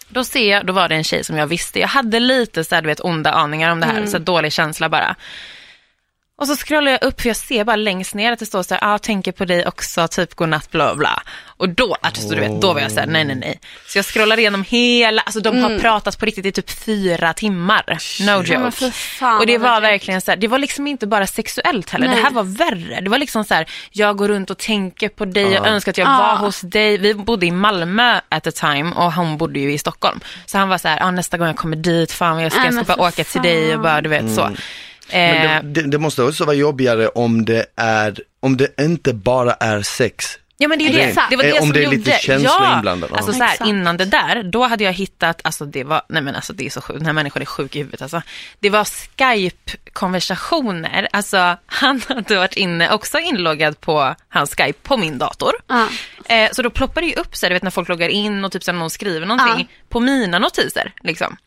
[0.09, 2.75] Då ser jag, då var det en tjej som jag visste, jag hade lite så
[2.75, 5.15] här, du vet, onda aningar om det här, så här, dålig känsla bara.
[6.41, 8.73] Och så scrollar jag upp för jag ser bara längst ner att det står så
[8.75, 11.23] här, ah, tänker på dig också, typ godnatt, bla bla.
[11.57, 13.59] Och då, alltså, du vet, då var jag så här, nej nej nej.
[13.87, 17.83] Så jag scrollar igenom hela, alltså de har pratat på riktigt i typ fyra timmar.
[18.25, 18.91] No Ja, joke.
[18.91, 22.15] fan, och det var verkligen så här, det var liksom inte bara sexuellt heller, Nej.
[22.15, 23.01] det här var värre.
[23.01, 25.97] Det var liksom så här, jag går runt och tänker på dig, jag önskar att
[25.97, 26.17] jag Ja.
[26.17, 26.97] var hos dig.
[26.97, 30.19] Vi bodde i Malmö at the time och hon bodde ju i Stockholm.
[30.45, 32.73] Så han var så här, ah, nästa gång jag kommer dit, fan jag ska, jag
[32.73, 34.49] ska bara åka till dig och bara du vet så.
[35.13, 39.13] Men Eh, det, det, det måste också vara jobbigare om det är, om det inte
[39.13, 40.25] bara är sex.
[40.57, 41.15] Ja men det är ju det.
[41.29, 41.95] Det var det Eh, om som det är gjorde.
[41.97, 42.75] lite känslor ja.
[42.75, 43.17] inblandade, ja.
[43.17, 46.35] Alltså så här, innan det där, då hade jag hittat, alltså det var, nej men
[46.35, 48.21] alltså det är så sjukt, den här människan är sjuk i huvudet alltså.
[48.59, 55.17] Det var Skype-konversationer, alltså han hade varit inne, också inloggad på hans Skype på min
[55.17, 55.51] dator.
[55.67, 55.87] Ja.
[56.25, 58.45] Eh, så då ploppar det ju upp så här, du vet när folk loggar in
[58.45, 61.37] och typ så här, någon skriver någonting på mina notiser liksom.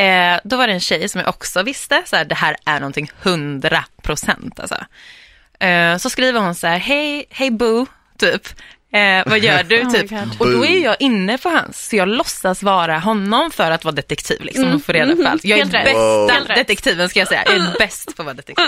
[0.00, 2.80] Eh, då var det en tjej som jag också visste, så här, det här är
[2.80, 4.76] någonting 100 procent alltså.
[5.60, 7.86] Eh, så skriver hon så här, hej, hej boo,
[8.18, 8.48] typ.
[8.92, 9.80] Eh, vad gör du?
[9.80, 10.10] Oh my typ.
[10.10, 10.36] God.
[10.38, 13.94] och då är jag inne på hans, så jag låtsas vara honom för att vara
[13.94, 15.44] detektiv liksom, och få reda på allt.
[15.44, 16.30] Jag är Helt bästa Wow.
[16.56, 18.66] Detektiven ska jag säga, jag är bäst på att vara detektiv.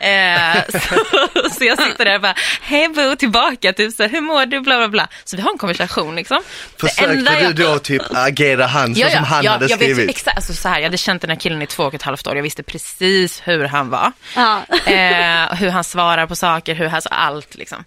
[0.00, 4.46] Eh, så, så jag sitter där och bara, hej boo, tillbaka, typ så hur mår
[4.46, 5.08] du, bla bla bla.
[5.24, 6.38] Så vi har en konversation liksom.
[6.80, 10.10] Försökte jag- du då typ agera han så som han hade jag vet skrivit?
[10.10, 12.26] exakt, alltså så här, jag hade känt den här killen i två och ett halvt
[12.26, 14.12] år, jag visste precis hur han var.
[14.36, 14.62] Ja.
[14.86, 17.84] Eh, hur han svarar på saker, hur, alltså allt liksom.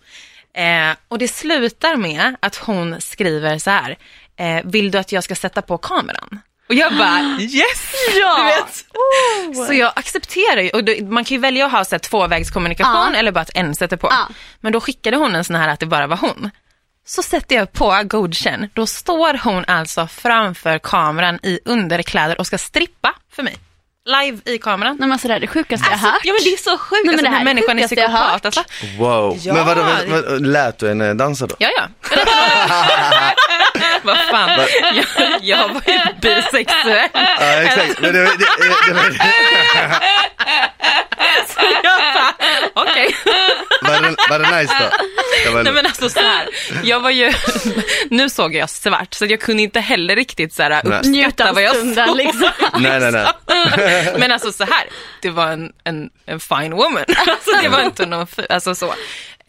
[0.59, 3.97] Eh, och det slutar med att hon skriver så här,
[4.39, 6.41] eh, vill du att jag ska sätta på kameran?
[6.69, 7.93] Och jag bara yes!
[8.19, 8.43] Ja.
[8.45, 8.85] Vet.
[9.67, 13.13] Så jag accepterar ju, och då, man kan ju välja att ha så här, tvåvägskommunikation
[13.13, 13.19] Ja.
[13.19, 14.07] eller bara att en sätter på.
[14.11, 14.27] Ja.
[14.59, 16.49] Men då skickade hon en sån här att det bara var hon.
[17.05, 22.57] Så sätter jag på godkänn, då står hon alltså framför kameran i underkläder och ska
[22.57, 23.57] strippa för mig.
[24.09, 24.95] Live i kameran.
[24.99, 26.21] Nej men alltså det är det sjukaste jag Alltså, har hört.
[26.25, 27.77] ja men det är så sjukt, Nej, men alltså, det den här här är människan
[27.77, 28.63] är jag psykopat alltså.
[28.99, 29.37] Wow.
[29.41, 29.53] Ja.
[29.53, 31.55] Men vadå, vad, vad, lät du henne dansa då?
[31.59, 31.83] Ja, ja.
[34.03, 34.49] Vad fan,
[34.93, 35.05] jag,
[35.41, 37.09] jag var ju bisexuell.
[37.13, 37.99] Ja, exakt.
[38.01, 39.19] Men det, det, det, det,
[41.47, 42.33] Så jag bara,
[42.73, 43.15] okej.
[43.81, 44.89] var, det, var det nice då?
[45.45, 46.49] Det var, Nej men alltså så här,
[46.83, 47.33] jag var ju,
[48.09, 51.03] nu såg jag svart så jag kunde inte heller riktigt så här.
[51.03, 51.75] Njuta uppskatta vad jag
[52.07, 52.17] såg.
[52.17, 52.49] liksom.
[52.79, 54.13] nej, nej, nej.
[54.17, 54.83] Men alltså så här,
[55.21, 57.05] det var en, en, en fine woman.
[57.27, 58.93] Alltså det var inte någon, alltså så.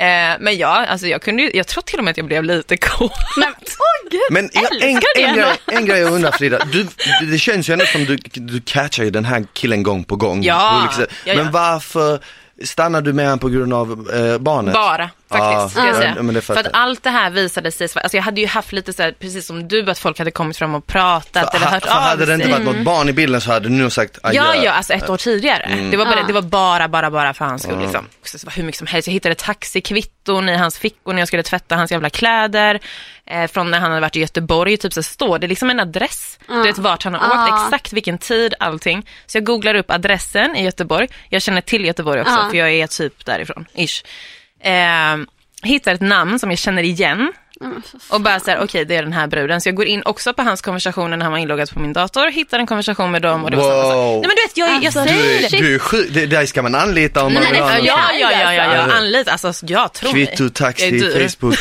[0.00, 2.44] Eh, men ja, alltså jag kunde ju, jag tror till och med att jag blev
[2.44, 3.12] lite kåt.
[3.36, 5.40] Nej, men, åh gud, Men jag, en, en, ändå.
[5.40, 6.86] grej, en grej jag undrar Frida, du,
[7.20, 10.16] du, det känns ju ändå som du, du catchar ju den här killen gång på
[10.16, 10.42] gång.
[10.42, 11.10] Ja, sätt.
[11.24, 11.42] ja, ja.
[11.42, 12.20] Men varför
[12.64, 14.74] stannar du med honom på grund av eh, barnet?
[14.74, 18.22] Bara faktiskt, jag ja, det För fattar att allt det här visade sig, alltså jag
[18.24, 20.86] hade ju haft lite så här, precis som du, att folk hade kommit fram och
[20.86, 22.52] pratat För, eller hört för av hade det inte sig.
[22.52, 24.42] varit något barn i bilden så hade du nog sagt adjö.
[24.42, 25.88] Ja, ja, alltså ett år tidigare.
[25.90, 26.26] Det, var bara, Ja.
[26.26, 27.80] det var bara, bara, bara för hans skull.
[27.80, 28.06] Liksom.
[28.24, 29.08] Så det var hur mycket som helst.
[29.08, 32.80] Jag hittade taxikvitton i hans fickor när jag skulle tvätta hans jävla kläder.
[33.26, 36.29] Eh, från när han hade varit i Göteborg, typ så står det liksom en adress.
[36.48, 37.54] Du vet vart han har Ja.
[37.56, 39.06] åkt, exakt vilken tid, allting.
[39.26, 41.08] Så jag googlar upp adressen i Göteborg.
[41.28, 42.48] Jag känner till Göteborg också, Ja.
[42.50, 44.02] för jag är typ därifrån, ish.
[44.60, 45.16] Eh,
[45.62, 47.32] hittar ett namn som jag känner igen.
[48.08, 49.60] Och bara så här, okej det är den här bruden.
[49.60, 52.30] Så jag går in också på hans konversationer när han var inloggad på min dator,
[52.30, 53.94] hittar en konversation med dem och det var samma sak.
[53.94, 54.12] Wow.
[54.20, 55.56] Nej men du vet, jag, jag Alltså, säger Du det.
[55.56, 57.78] är, du är sjuk, det, där ska man anlita om man Nej, vill nej, ha
[57.78, 60.12] ja, ja, ja, ja, ja, anlita, alltså jag tror.
[60.12, 61.28] Kvitto, Jag är taxi.
[61.28, 61.54] Facebook.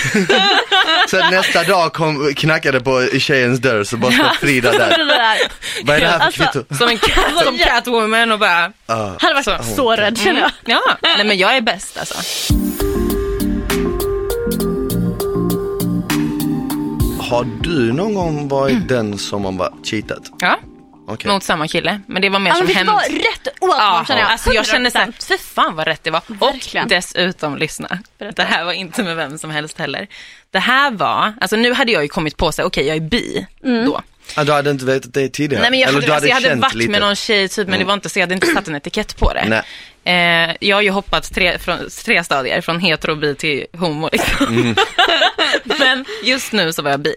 [1.09, 4.97] så nästa dag kom, knackade på tjejens dörr så bara står Frida där.
[5.83, 6.75] Vad är det här för Alltså, kvitto?
[6.75, 9.15] Som en cat, som Catwoman och bara, Ja.
[9.19, 10.51] hade varit så, så rädd känner jag.
[10.65, 10.81] ja,
[11.17, 12.15] nej men jag är bäst alltså.
[17.29, 20.23] Har du någon gång varit den som har varit cheatat?
[20.39, 20.59] Ja,
[21.07, 21.31] Okej.
[21.31, 22.01] mot samma kille.
[22.07, 22.89] Men det var mer Ja, som hämnd.
[22.89, 24.19] var rätt åt Ja, jag.
[24.19, 25.25] alltså jag känner såhär, 100%.
[25.27, 26.21] fy fan vad rätt det var.
[26.27, 26.83] Verkligen.
[26.83, 27.99] Och dessutom, lyssna,
[28.35, 30.07] det här var inte med vem som helst heller.
[30.51, 33.45] Det här var, alltså nu hade jag ju kommit på sig, okej jag är bi
[33.85, 34.01] då.
[34.35, 35.61] Ah, du hade inte vetat det tidigare?
[35.61, 36.91] Nej men jag Eller hade, du alltså, jag hade varit lite?
[36.91, 39.17] med någon tjej typ, men det var inte så, jag hade inte satt en etikett
[39.17, 39.45] på det.
[39.49, 39.61] Nej.
[40.49, 44.47] Eh, jag har ju hoppat tre, från, tre stadier, från hetero, bi till homo liksom.
[44.47, 44.75] Mm.
[45.79, 47.15] men just nu så var jag bi.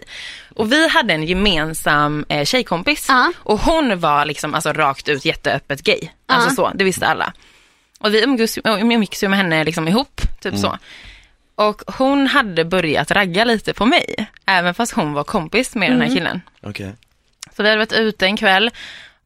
[0.55, 3.31] Och vi hade en gemensam eh, tjejkompis Ja.
[3.37, 5.99] och hon var liksom alltså rakt ut jätteöppet gay.
[6.25, 6.55] Alltså Ja.
[6.55, 7.33] så, det visste alla.
[7.99, 10.77] Och vi umgicks ju med henne liksom ihop, typ så.
[11.55, 16.01] Och hon hade börjat ragga lite på mig, även fast hon var kompis med den
[16.01, 16.41] här killen.
[16.61, 16.93] Okej.
[17.55, 18.71] Så vi hade varit ute en kväll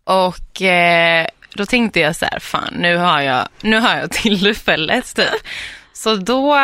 [0.04, 5.16] och eh, då tänkte jag så här, fan nu har jag, nu har jag tillfället
[5.16, 5.30] typ.
[5.94, 6.56] Så då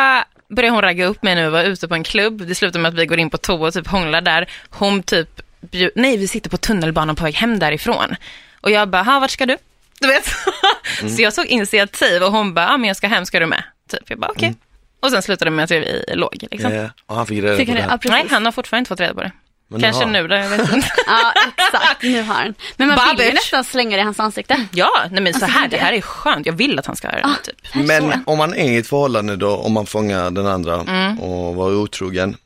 [0.54, 2.46] började hon ragga upp mig nu och var ute på en klubb.
[2.46, 4.50] Det slutar med att vi går in på toa och typ hånglar där.
[4.70, 8.16] Hon typ, bjud, nej vi sitter på tunnelbanan på väg hem därifrån.
[8.60, 9.56] Och jag bara, ha vart ska du?
[10.00, 10.26] Du vet.
[11.16, 13.62] Så jag tog initiativ och hon bara, ja men jag ska hem, ska du med?
[13.90, 14.10] Typ.
[14.10, 14.54] Jag bara, okej.
[15.00, 16.44] Och sen slutade det med att vi låg.
[16.50, 16.74] Liksom.
[16.74, 17.98] Ja, och han fick reda på det här.
[18.02, 18.10] Ja.
[18.10, 19.32] Nej, han har fortfarande inte fått reda på det.
[19.68, 20.88] Men Kanske nu då, jag vet inte.
[21.06, 22.02] Ja, exakt.
[22.02, 22.54] Nu har han.
[22.76, 24.66] Men man vill ju nästan slänga det i hans ansikte.
[24.72, 26.46] Ja, nej men så Alltså, här, det- här är skönt.
[26.46, 27.52] Jag vill att han ska höra det.
[27.52, 27.86] Typ.
[27.86, 31.20] Men om man är i ett förhållande då, om man fångar den andra Mm.
[31.20, 32.36] och var otrogen.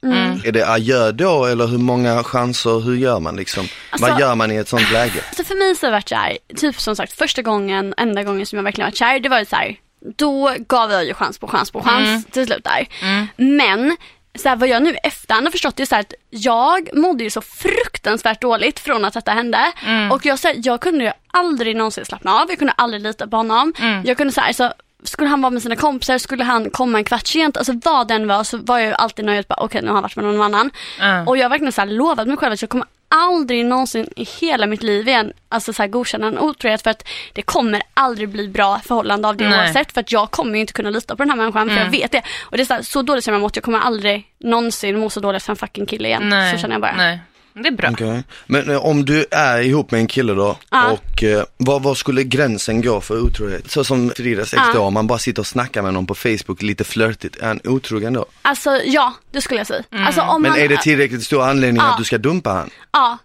[0.44, 3.66] Är det adjö då eller hur många chanser, hur gör man liksom?
[3.98, 5.20] Vad Alltså- gör man i ett sånt läge?
[5.28, 8.22] Alltså för mig så har det varit så här, typ som sagt första gången, enda
[8.22, 9.76] gången som jag verkligen varit kär, det var ju så här,
[10.16, 12.22] då gav jag ju chans på chans på chans Mm.
[12.22, 12.88] till slut där.
[13.36, 13.96] Men
[14.40, 17.40] så här, vad jag nu efterhand har förstått är så att jag mådde ju så
[17.40, 19.72] fruktansvärt dåligt från att detta hände.
[19.86, 20.12] Mm.
[20.12, 23.26] Och jag, så här, jag kunde ju aldrig någonsin slappna av, jag kunde aldrig lita
[23.26, 23.72] på honom.
[23.78, 24.02] Mm.
[24.06, 24.72] Jag kunde så här, så
[25.02, 28.26] skulle han vara med sina kompisar, skulle han komma en kvart sent, alltså vad den
[28.26, 30.42] var så var jag ju alltid nöjd, bara okej nu har han varit med någon
[30.42, 30.70] annan.
[31.00, 31.26] Ja.
[31.26, 34.24] Och jag har verkligen så här lovat mig själv att jag kommer aldrig någonsin i
[34.40, 38.28] hela mitt liv igen alltså så här godkänna en otrohet för att det kommer aldrig
[38.28, 39.58] bli bra förhållande av det Nej.
[39.58, 42.12] oavsett för att jag kommer inte kunna lita på den här människan för jag vet
[42.12, 42.22] det.
[42.40, 45.10] Och det är så, här, så dåligt som jag mått, jag kommer aldrig någonsin må
[45.10, 46.28] så dåligt för en fucking kille igen.
[46.28, 46.96] Nej, Så känner jag bara.
[46.96, 47.18] Nej,
[47.62, 47.88] det är bra.
[47.92, 48.22] Okej.
[48.46, 50.90] Men eh, om du är ihop med en kille då Ja.
[50.92, 53.70] och eh, var, var skulle gränsen gå för otrohet?
[53.70, 56.62] Så som Fridas ex då, om man bara sitter och snackar med någon på Facebook
[56.62, 58.26] lite flörtigt, är han otrogen då?
[58.42, 59.82] Alltså ja, det skulle jag säga.
[59.90, 62.70] Alltså, om Men han, är det tillräckligt stor anledning att du ska dumpa han?
[62.92, 63.18] Ja.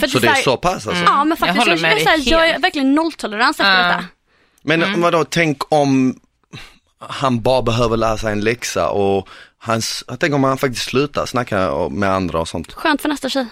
[0.00, 1.04] För Så att det är här- så pass alltså?
[1.04, 2.64] Ja men faktiskt, håller jag, med jag, dig jag, är helt.
[2.64, 4.04] verkligen nolltolerans efter detta.
[4.62, 5.00] Men Mm.
[5.00, 6.14] vadå, tänk om
[6.98, 11.88] han bara behöver lära sig en läxa och hans, tänk om han faktiskt slutar snacka
[11.90, 12.72] med andra och sånt.
[12.72, 13.46] Skönt för nästa tjej.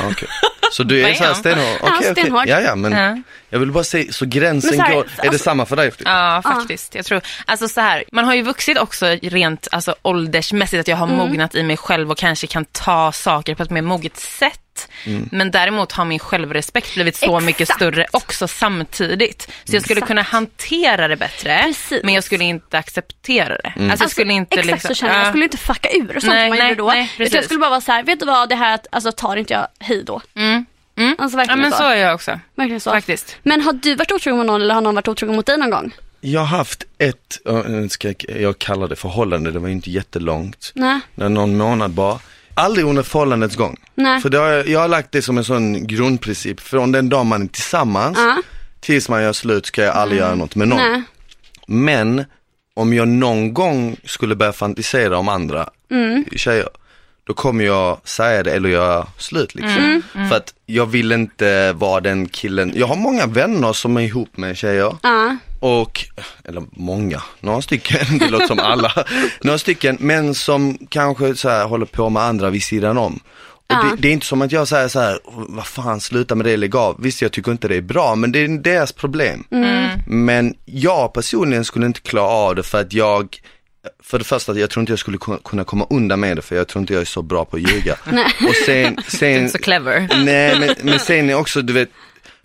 [0.00, 0.28] Okej.
[0.72, 1.78] Så du är är så här stenhård?
[1.80, 2.12] Okej.
[2.12, 2.44] stenhård.
[2.46, 3.16] Ja, ja, men Ja.
[3.50, 5.92] Jag vill bara säga, så gränsen så här, går, är det alltså- samma för dig?
[6.04, 6.94] Ja, faktiskt.
[6.94, 10.96] Jag tror, alltså så här, man har ju vuxit också rent alltså, åldersmässigt, att jag
[10.96, 14.88] har mognat i mig själv och kanske kan ta saker på ett mer moget sätt.
[15.30, 17.78] Men däremot har min självrespekt blivit så mycket Exakt.
[17.78, 19.48] större också samtidigt.
[19.64, 20.08] Så jag skulle Exakt.
[20.08, 22.02] kunna hantera det bättre, Precis.
[22.04, 23.62] men jag skulle inte acceptera det.
[23.64, 25.20] Alltså, jag Alltså, skulle inte exakt liksom, så känner jag.
[25.20, 25.30] Jag ja.
[25.30, 26.88] skulle inte fucka ur och sånt Nej, som man nej, gjorde då.
[26.88, 29.52] nej, jag skulle bara vara så här, vet du vad, det här alltså, tar inte
[29.52, 30.20] jag hej då.
[30.36, 30.66] Mm.
[30.96, 31.14] Mm.
[31.18, 31.76] Alltså Ja verkligen men så.
[31.76, 32.90] så är jag också, Verkligen så.
[32.90, 33.36] faktiskt.
[33.42, 35.70] Men har du varit otrogen mot någon eller har någon varit otrogen mot dig någon
[35.70, 35.94] gång?
[36.20, 40.72] Jag har haft ett, ja, ska jag, kallar det förhållande, det var ju inte jättelångt.
[40.74, 41.00] Nej.
[41.14, 42.18] Det någon månad bara.
[42.54, 43.76] Aldrig under förhållandets gång.
[43.94, 44.20] Nej.
[44.20, 47.26] För det har, jag jag har lagt det som en sån grundprincip, från den dag
[47.26, 48.36] man är tillsammans Ja.
[48.80, 50.78] tills man gör slut ska jag aldrig göra något med någon.
[50.78, 51.02] Nej.
[51.66, 52.24] Men
[52.74, 56.24] om jag någon gång skulle börja fantisera om andra Mm.
[56.36, 56.68] tjejer,
[57.26, 60.02] då kommer jag säga det eller göra slut liksom.
[60.14, 60.28] Mm.
[60.28, 64.36] För att jag vill inte vara den killen, jag har många vänner som är ihop
[64.36, 65.36] med tjejer Ja.
[65.60, 66.04] och,
[66.44, 68.92] eller många, några stycken, det låter som alla,
[69.40, 73.20] några stycken, men som kanske så här håller på med andra vid sidan om.
[73.68, 73.82] Och Ja.
[73.90, 76.56] det, det är inte som att jag säger så här, vad fan sluta med det,
[76.56, 76.96] lägg av.
[76.98, 79.44] Visst jag tycker inte det är bra, men det är deras problem.
[80.06, 83.36] Men jag personligen skulle inte klara av det för att jag,
[84.02, 86.68] för det första, jag tror inte jag skulle kunna- komma undan med det för jag
[86.68, 87.96] tror inte jag är så bra på att ljuga.
[88.48, 90.08] Och sen, sen Så clever.
[90.24, 91.88] Nej men, men sen är också, du vet,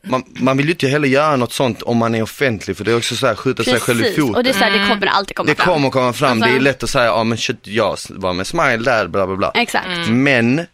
[0.04, 2.92] man, man vill ju inte heller göra något sånt om man är offentlig för det
[2.92, 4.16] är också så här skjuta sig själv i Precis.
[4.20, 4.36] foten.
[4.36, 5.74] Och det är så här, det kommer alltid komma Det fram.
[5.74, 8.48] kommer komma fram, Alltså- det är lätt att säga, ja men shit, jag var med
[8.48, 9.52] Smile där, bla bla bla.
[9.56, 10.10] Exakt.
[10.10, 10.66] Men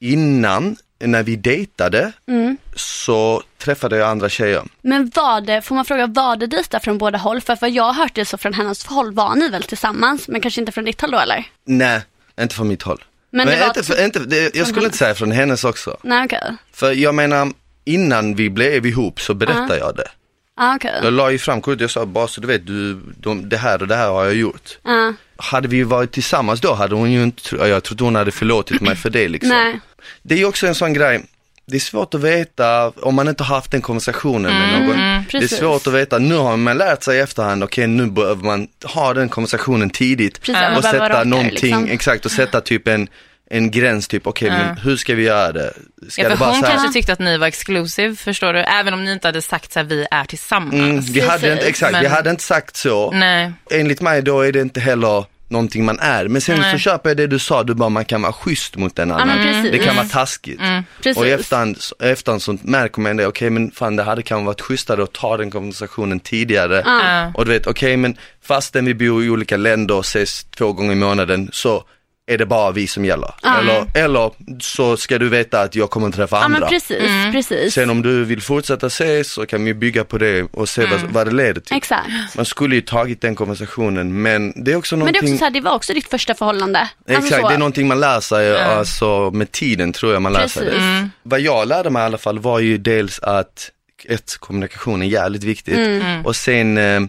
[0.00, 2.56] innan, när vi dejtade, Mm.
[2.74, 4.62] så träffade jag andra tjejer.
[4.82, 7.40] Men var det, får man fråga, var det dejtar från båda håll?
[7.40, 10.40] För vad jag har hört det så från hennes håll var ni väl tillsammans, men
[10.40, 11.44] kanske inte från ditt håll då eller?
[11.64, 12.00] Nej,
[12.40, 13.04] inte från mitt håll.
[13.30, 15.96] Men Men, inte, för, inte, det, jag skulle inte säga från hennes också.
[16.02, 16.56] Nej okej.
[16.72, 17.52] För jag menar,
[17.84, 20.08] innan vi blev ihop så berättade jag det.
[20.56, 21.00] Ja okej.
[21.02, 23.82] Jag la ju fram kortet, jag sa bara så du vet, du, de, det här
[23.82, 24.78] och det här har jag gjort.
[24.82, 25.14] Ja.
[25.36, 28.80] Hade vi varit tillsammans då hade hon ju inte, jag tror inte hon hade förlåtit
[28.80, 29.48] mig för det liksom.
[29.50, 29.80] Nej.
[30.22, 31.24] Det är ju också en sån grej,
[31.72, 34.96] det är svårt att veta om man inte har haft den konversationen med någon.
[34.96, 38.06] det är Mm, svårt att veta, nu har man lärt sig i efterhand, okej nu
[38.06, 40.40] behöver man ha den konversationen tidigt.
[40.42, 41.88] Precis, och sätta rakare, någonting, liksom.
[41.90, 43.08] exakt, och sätta typ en,
[43.50, 45.72] en gräns, typ okej men hur ska vi göra det?
[46.08, 48.60] Ska Ja, det för bara hon kanske tyckte att ni var exclusive, förstår du?
[48.60, 50.74] Även om ni inte hade sagt så här, vi är tillsammans.
[50.74, 53.10] mm, vi hade inte, exakt, vi men- hade inte sagt så.
[53.10, 53.52] Nej.
[53.70, 56.28] enligt mig då är det inte heller någonting man är.
[56.28, 56.72] Men sen Nej.
[56.72, 59.38] så köper jag det du sa, du bara man kan vara schysst mot en annan.
[59.38, 59.72] precis.
[59.72, 60.60] det kan vara taskigt.
[61.02, 61.16] Precis.
[61.16, 64.60] Och i efterhand, efterhand så märker man det, okej men fan det hade kanske varit
[64.60, 66.82] schysstare att ta den konversationen tidigare.
[66.86, 67.32] Ja.
[67.34, 70.92] Och du vet, okej men fastän vi bor i olika länder och ses två gånger
[70.92, 71.84] i månaden så
[72.26, 73.34] är det bara vi som gäller.
[73.60, 74.30] Eller, eller
[74.62, 76.60] så ska du veta att jag kommer att träffa Ja andra.
[76.60, 77.74] men precis, precis.
[77.74, 81.00] Sen om du vill fortsätta ses så kan vi bygga på det och se vad,
[81.00, 81.76] vad det leder till.
[81.76, 82.08] Exakt.
[82.36, 85.38] Man skulle ju tagit den konversationen men det är också Men det är någonting, också
[85.38, 86.78] så här, det var också ditt första förhållande.
[86.80, 87.48] Alltså exakt, så.
[87.48, 91.08] det är någonting man lär sig alltså, med tiden tror jag man lär sig det.
[91.22, 93.70] Vad jag lärde mig i alla fall var ju dels att
[94.04, 96.26] ett, kommunikation är jävligt viktigt Mm.
[96.26, 97.00] och sen eh,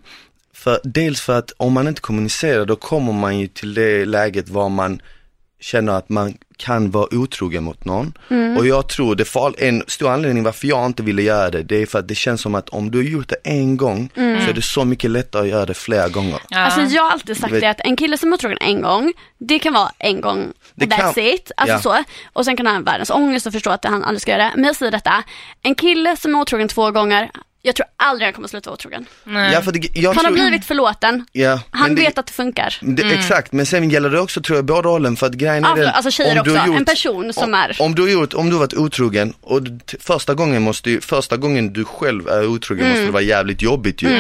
[0.64, 4.50] för, dels för att om man inte kommunicerar då kommer man ju till det läget
[4.50, 5.02] var man
[5.60, 8.14] känner att man kan vara otrogen mot någon.
[8.30, 8.58] Mm.
[8.58, 11.76] Och jag tror det fall, en stor anledning varför jag inte ville göra det, det
[11.82, 14.44] är för att det känns som att om du har gjort det en gång Mm.
[14.44, 16.40] så är det så mycket lättare att göra det flera gånger.
[16.50, 16.60] Ja.
[16.60, 19.60] Alltså jag har alltid sagt det att en kille som är otrogen en gång, det
[19.60, 21.52] kan vara en gång Det och that's kan- it.
[21.58, 21.82] Alltså ja.
[21.82, 22.04] så.
[22.34, 24.52] Och sen kan han ha världens ångest och förstå att han aldrig ska göra det.
[24.56, 25.24] Men jag säger detta,
[25.62, 27.32] en kille som är otrogen två gånger,
[27.66, 29.06] jag tror aldrig han kommer sluta vara otrogen.
[29.54, 32.34] Ja, för det, jag Han har tror, blivit förlåten, ja, han det, vet att det
[32.34, 32.78] funkar.
[32.82, 35.70] det, Exakt, men sen gäller det också tror jag båda hållen för att grejen är
[35.70, 36.60] Ja, den, alltså tjejer om du också.
[36.60, 38.74] har gjort- En person som om, är- Om du har gjort, om du har varit
[38.74, 39.60] otrogen och
[40.00, 43.14] första gången måste ju, första gången du själv är otrogen måste det Mm.
[43.14, 44.20] vara jävligt jobbigt ju.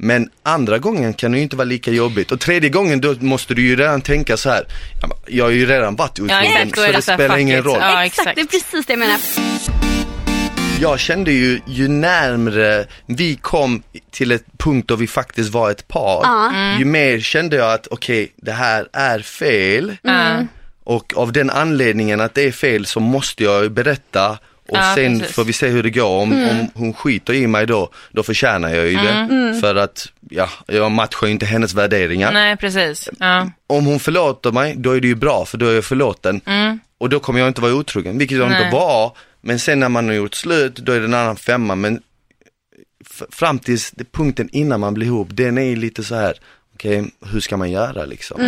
[0.00, 3.54] Men andra gången kan det ju inte vara lika jobbigt och tredje gången då måste
[3.54, 4.64] du ju redan tänka så här.
[5.02, 7.36] ja, Jag har ju redan varit otrogen exakt, då är så det det så spelar
[7.38, 7.78] ingen roll.
[7.80, 8.36] Ja, exakt, exakt.
[8.36, 9.87] det är precis det jag menar.
[10.80, 15.88] Jag kände ju, ju närmre vi kom till ett punkt då vi faktiskt var ett
[15.88, 16.24] par,
[16.78, 19.96] ju mer kände jag att okej, det här är fel.
[20.04, 20.48] Mm.
[20.84, 24.30] Och av den anledningen att det är fel så måste jag ju berätta
[24.68, 25.36] och Ja, sen precis.
[25.36, 26.22] får vi se hur det går.
[26.22, 29.58] Om, om hon skiter i mig då, då förtjänar jag ju det.
[29.60, 32.32] För att, ja, jag matchar ju inte hennes värderingar.
[32.32, 33.08] Nej, precis.
[33.18, 33.50] Ja.
[33.66, 36.40] Om hon förlåter mig, då är det ju bra för då är jag förlåten.
[36.98, 38.62] Och då kommer jag inte vara otrogen, vilket jag Nej.
[38.62, 39.12] inte var.
[39.40, 41.74] Men sen när man har gjort slut, då är det en annan femma.
[41.74, 42.02] Men
[43.30, 43.78] fram till
[44.12, 46.34] punkten innan man blir ihop, den är ju lite så här,
[46.74, 48.40] okej, hur ska man göra liksom?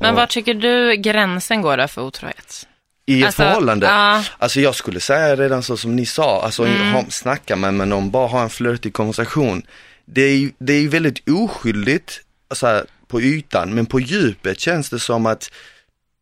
[0.00, 2.66] Men var tycker du gränsen går där för otrohet?
[3.06, 3.86] I ett Alltså, förhållande?
[3.86, 4.24] ja.
[4.38, 6.92] Alltså jag skulle säga redan så som ni sa, alltså Mm.
[6.92, 9.62] ha, snacka med, med någon, bara ha en flörtig konversation.
[10.04, 12.20] Det är ju det är väldigt oskyldigt
[12.54, 15.50] så här, på ytan, men på djupet känns det som att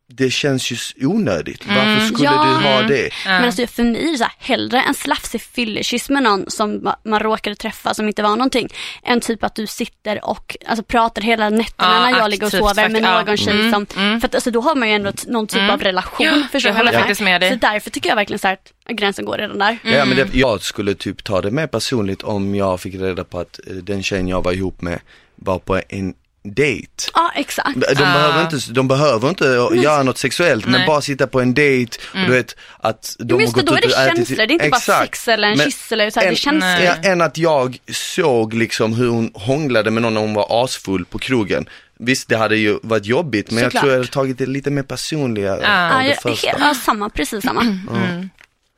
[0.08, 1.64] det känns ju onödigt.
[1.64, 1.76] Mm.
[1.76, 2.44] Varför skulle Ja.
[2.44, 3.10] du ha det?
[3.26, 6.80] Men alltså för mig är det så här, hellre en slafsig fyllekyss med någon som
[6.80, 8.68] ma- man råkade träffa som inte var någonting.
[9.02, 12.52] Än typ att du sitter och alltså, pratar hela nätterna Ja, när jag ligger och
[12.52, 13.22] sover med ja.
[13.22, 14.20] någon tjej Mm, som, mm.
[14.20, 16.26] för att alltså, då har man ju ändå någon typ av relation.
[16.26, 17.50] Ja, förstår jag håller jag faktiskt med dig.
[17.50, 18.54] Så därför tycker jag verkligen så här
[18.88, 19.78] att gränsen går redan där.
[19.82, 20.16] Ja, men Mm.
[20.32, 23.72] det, jag skulle typ ta det mer personligt om jag fick reda på att eh,
[23.74, 25.00] den tjejen jag var ihop med
[25.36, 26.14] var på en
[26.54, 27.10] dejt.
[27.14, 27.74] Ja exakt.
[27.74, 28.12] De, de, Ah.
[28.12, 29.44] behöver inte, de behöver inte
[29.82, 30.86] göra något sexuellt men Nej.
[30.86, 33.80] bara sitta på en dejt och du vet att de Men just det, då är
[33.80, 36.20] det och ätit- känslor, det är inte bara sex eller en Men kyss eller så
[36.20, 36.80] här, det är en- känslor.
[37.02, 41.04] Ja, än att jag såg liksom hur hon hånglade med någon när hon var asfull
[41.04, 41.68] på krogen.
[41.98, 43.80] Visst det hade ju varit jobbigt men jag Såklart.
[43.82, 46.48] tror jag hade tagit det lite mer personliga av Ja, det jag, första.
[46.48, 47.62] he- ja, samma, precis samma.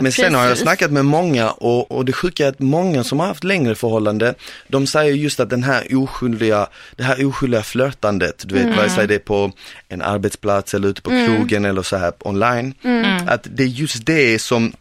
[0.03, 0.63] Men sen har jag Precis.
[0.63, 4.35] snackat med många och, och det sjuka är att många som har haft längre förhållande,
[4.69, 8.77] de säger just att den här oskyldiga, det här oskyldiga flörtandet, du vet, Mm.
[8.77, 9.53] vare sig det är på
[9.89, 13.29] en arbetsplats eller ute på krogen eller så här online, Mm.
[13.29, 14.73] att det är just det som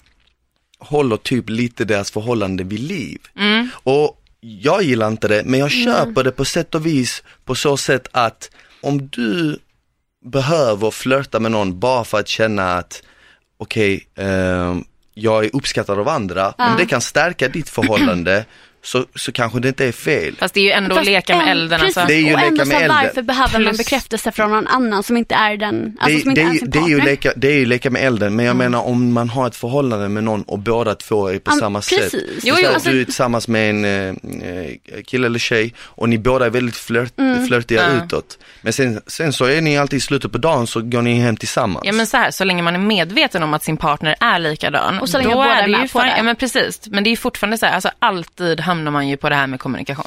[0.80, 3.18] håller typ lite deras förhållande vid liv.
[3.72, 5.86] Och jag gillar inte det, men jag Mm.
[5.86, 8.50] köper det på sätt och vis på så sätt att
[8.82, 9.60] om du
[10.26, 13.04] behöver flörta med någon bara för att känna att
[13.58, 14.84] okej, ehm,
[15.20, 18.46] jag är uppskattad av andra, om det kan stärka ditt förhållande
[18.84, 20.36] så, så kanske det inte är fel.
[20.40, 22.08] Fast det är ju ändå att Fast leka med en- elden precis, alltså.
[22.14, 22.98] Det är ju och leka ändå med så elden.
[23.04, 26.42] varför behöver man bekräftelse från någon annan som inte är den, alltså det, som inte
[26.42, 27.12] det, är är ju- ens det, är ju partner?
[27.12, 30.10] leka, det är ju leka med elden, men jag menar om man har ett förhållande
[30.10, 32.12] med någon och båda två är på men samma precis.
[32.12, 32.22] sätt.
[32.44, 34.16] Jo, Jo, alltså- Du är tillsammans med en eh,
[35.06, 37.48] kille eller tjej och ni båda är väldigt flört, Mm.
[37.48, 38.06] flörtiga Ja.
[38.06, 38.38] utåt.
[38.62, 41.38] Men sen, sen så är ni alltid i slutet på dagen så går ni hem
[41.38, 41.86] tillsammans.
[41.86, 45.00] Ja men så här, så länge man är medveten om att sin partner är likadan.
[45.00, 46.14] Och så länge då båda är det med ju på det.
[46.18, 49.18] Ja men precis, men det är ju fortfarande så här, alltså alltid hamnar man ju
[49.18, 50.06] på det här med kommunikation.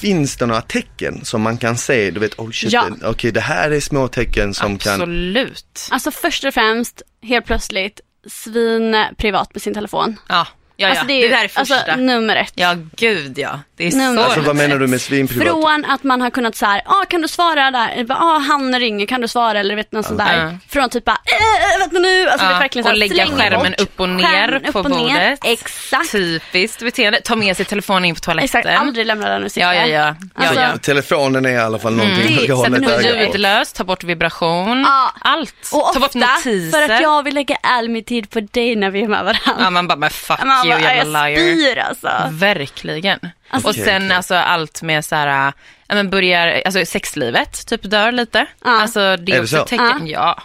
[0.00, 2.88] Finns det några tecken som man kan se, du vet, oh shit, Ja.
[3.00, 5.88] det- okej det här är små tecken som kan Absolut.
[5.90, 10.16] Alltså först och främst, helt plötsligt, svin privat med sin telefon.
[10.28, 10.46] Ja,
[10.80, 10.90] ja, ja.
[10.90, 11.74] Alltså det, det är, där är första.
[11.74, 12.52] Alltså nummer ett.
[12.54, 15.46] Ja gud ja, det är Nej, men- så Alltså vad menar du med svinprivat?
[15.48, 18.04] Från att man har kunnat så här, ah, kan du svara där?
[18.04, 19.60] Bara, ah, han ringer, kan du svara?
[19.60, 20.44] Eller vet något sånt där.
[20.46, 20.52] Ja.
[20.68, 22.28] Från typ bara, äh, vet nu?
[22.28, 23.80] Alltså, Ja, det är verkligen så och här, lägga slänger skärmen bort.
[23.80, 24.98] upp och ner upp på och ner.
[24.98, 25.40] bordet.
[25.44, 26.12] Exakt.
[26.12, 27.20] Typiskt beteende.
[27.20, 28.44] Ta med sig telefonen in på toaletten.
[28.60, 29.74] Exakt, aldrig lämna den och sitta.
[29.74, 30.14] Ja, ja, ja.
[30.36, 30.76] ja, Alltså, ja.
[30.82, 33.64] Telefonen är i alla fall någonting Det- man ska hålla ett öga på.
[33.76, 35.12] ta bort vibration, Ja.
[35.20, 35.54] allt.
[35.72, 36.70] Och ta bort notiser.
[36.86, 39.52] för att jag vill lägga all min tid på dig när vi är med varandra.
[39.64, 41.56] Ja, man bara, men fuck Man you jävla jag liar.
[41.56, 42.08] spyr alltså.
[42.30, 43.18] Verkligen.
[43.50, 45.52] Alltså- och sen Okej, alltså allt med så här,
[45.88, 48.46] ja men börjar, alltså sexlivet typ dör lite.
[48.64, 48.80] Ja.
[48.82, 49.62] Alltså det Är är det också så?
[49.62, 50.42] ett tecken, ja.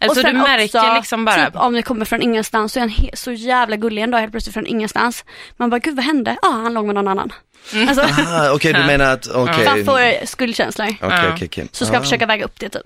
[0.00, 2.80] Alltså och du märker också, liksom bara, typ om det kommer från ingenstans så är
[2.80, 5.24] han he- så jävla gullig en dag helt plötsligt från ingenstans.
[5.56, 6.36] Man bara, gud vad hände?
[6.42, 7.32] Ja, han låg med någon annan.
[7.72, 7.88] Mm.
[7.88, 9.64] Alltså, Ah, okej du menar att, okej.
[9.64, 10.88] man får skuldkänslor.
[11.00, 11.06] Ja.
[11.32, 11.68] okej, okej.
[11.72, 12.04] Så ska jag Ah.
[12.04, 12.82] försöka väga upp det typ.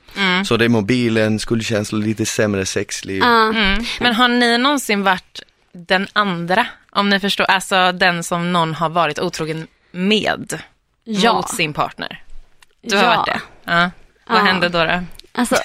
[0.46, 3.22] Så det är mobilen, skuldkänslor, lite sämre sexliv.
[3.22, 3.84] Mm.
[4.00, 5.40] men har ni någonsin varit
[5.72, 6.66] den andra?
[6.94, 10.62] Om ni förstår, alltså den som någon har varit otrogen med
[11.04, 11.32] Ja.
[11.32, 12.22] mot sin partner.
[12.82, 13.16] Du har Ja.
[13.16, 13.40] varit det?
[13.64, 13.90] Ja.
[14.26, 14.42] Vad Ja.
[14.42, 14.84] hände då?
[14.84, 15.02] då?
[15.32, 15.56] Alltså,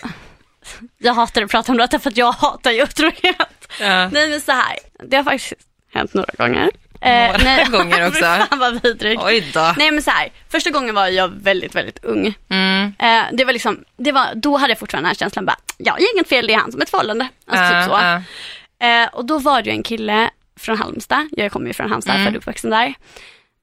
[0.98, 3.68] jag hatar att prata om detta för att jag hatar ju otrohet.
[3.80, 4.10] Ja.
[4.10, 5.54] Nej men så här, det har faktiskt
[5.94, 6.70] hänt några gånger.
[7.02, 8.20] Eh, Några nej, gånger också.
[8.50, 9.22] Fan vad vidrigt.
[9.26, 9.74] Oj då.
[9.78, 12.34] Nej men så här, första gången var jag väldigt, väldigt ung.
[12.50, 12.94] Mm.
[13.00, 15.94] Eh, det var liksom, det var, då hade jag fortfarande den här känslan bara, jag
[15.94, 17.28] har inget fel, det är han som är ett förhållande.
[17.48, 17.98] Alltså Ja, typ så.
[17.98, 18.22] ja.
[18.88, 22.16] Eh, och då var det ju en kille från Halmstad, jag kommer ju från Halmstad,
[22.16, 22.26] Mm.
[22.26, 22.94] född och uppvuxen där.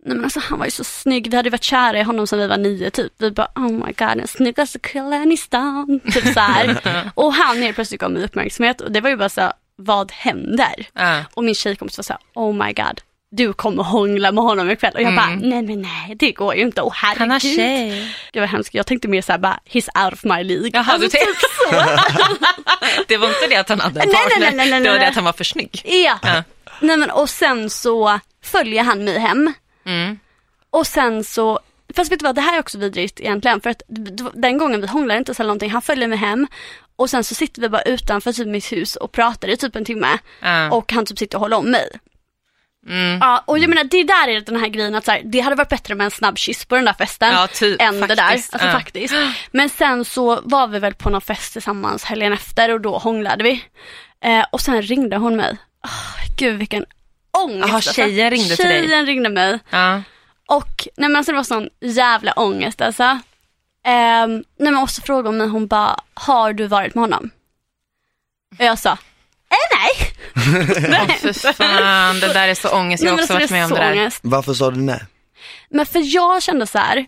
[0.06, 2.38] Nej men alltså han var ju så snygg, vi hade varit kära i honom sedan
[2.38, 3.12] vi var nio typ.
[3.18, 6.00] Vi bara oh my god den snyggaste killen i stan.
[6.12, 6.80] Typ så här.
[7.14, 10.12] och han helt plötsligt gav mig uppmärksamhet och det var ju bara så här, vad
[10.12, 10.86] händer?
[10.92, 11.24] Ja.
[11.34, 13.00] Och min tjejkompis var så här, oh my god.
[13.30, 16.62] Du kommer hångla med honom ikväll och jag bara, nej men nej det går ju
[16.62, 17.16] inte, åh herregud.
[17.22, 17.30] Mm.
[17.30, 18.14] Han har tjej.
[18.32, 20.70] Det var hemskt, jag tänkte mer såhär bara, he's out of my league.
[20.72, 21.36] Jaha, Alltså, typ
[21.70, 21.74] så.
[23.08, 24.88] Det var inte det att han hade en Nej, nej, partner, nej, nej, nej, det
[24.88, 25.08] var det nej.
[25.08, 25.82] att han var för snygg.
[25.84, 26.18] Ja.
[26.22, 26.42] Ja.
[26.86, 29.52] Nej men och sen så följer han mig hem.
[29.86, 30.18] Mm.
[30.70, 31.60] Och sen så,
[31.96, 33.60] fast vet du vad, det här är också vidrigt egentligen.
[33.60, 33.82] För att
[34.34, 36.46] den gången vi hånglar inte eller någonting, han följer mig hem.
[36.96, 39.84] Och sen så sitter vi bara utanför typ mitt hus och pratar i typ en
[39.84, 40.18] timme.
[40.40, 40.70] Ja.
[40.72, 41.88] Och han typ sitter och håller om mig.
[42.88, 43.18] Mm.
[43.20, 45.56] Ja, och jag menar det där är den här grejen att så här, det hade
[45.56, 47.32] varit bättre med en snabb kyss på den där festen.
[47.32, 48.16] Ja, typ, än det där.
[48.16, 48.52] faktiskt.
[48.54, 48.72] Alltså Ja.
[48.72, 49.14] faktiskt.
[49.50, 53.44] Men sen så var vi väl på någon fest tillsammans helgen efter och då hånglade
[53.44, 53.64] vi.
[54.24, 55.56] Eh, och sen ringde hon mig.
[55.84, 56.84] Oh, gud vilken
[57.44, 57.68] ångest.
[57.68, 58.82] Jaha, tjejen ringde till dig?
[58.88, 59.58] Tjejen ringde mig.
[59.70, 60.02] Ja.
[60.48, 63.02] Och nej men alltså det var sån jävla ångest alltså.
[63.86, 67.30] ehm, nej men jag måste fråga om mig, hon bara, har du varit med honom?
[68.58, 68.96] Och jag sa, eh,
[69.78, 70.14] nej.
[70.88, 71.18] nej.
[71.20, 73.02] Fy fan, det där är så ångest.
[73.02, 73.92] Jag har Nej, också men varit alltså, med om det där.
[73.92, 74.20] ångest.
[74.22, 75.00] Varför sa du nej?
[75.70, 77.06] Men för jag kände så här,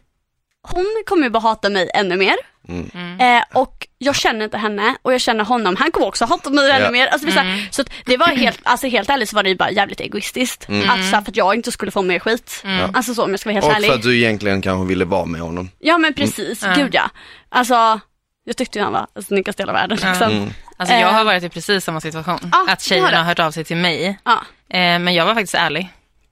[0.62, 2.36] hon kommer ju bara hata mig ännu mer.
[2.68, 3.20] Mm.
[3.20, 6.70] Eh, och jag känner inte henne och jag känner honom, han kommer också hata mig
[6.70, 6.90] ännu Ja.
[6.90, 7.06] mer.
[7.06, 9.42] Alltså, det är så, här, så att det var helt, alltså helt ärligt så var
[9.42, 10.62] det ju bara jävligt egoistiskt.
[10.62, 10.68] Att,
[11.10, 12.64] så här, för att jag inte skulle få mer skit.
[12.92, 13.88] Alltså så om jag ska vara helt Och ärlig.
[13.90, 15.70] för att du egentligen kanske ville vara med honom.
[15.78, 16.78] Ja men precis, Mm.
[16.78, 17.10] gud ja.
[17.48, 18.00] Alltså
[18.44, 20.50] jag tyckte ju han var snyggast i hela världen liksom.
[20.78, 21.24] Alltså, jag har Eh.
[21.24, 22.38] varit i precis samma situation.
[22.52, 23.16] Ja, att har tjejerna du.
[23.16, 24.18] har hört av sig till mig.
[24.24, 24.32] Ja.
[24.70, 25.88] Eh, men jag var faktiskt ärlig.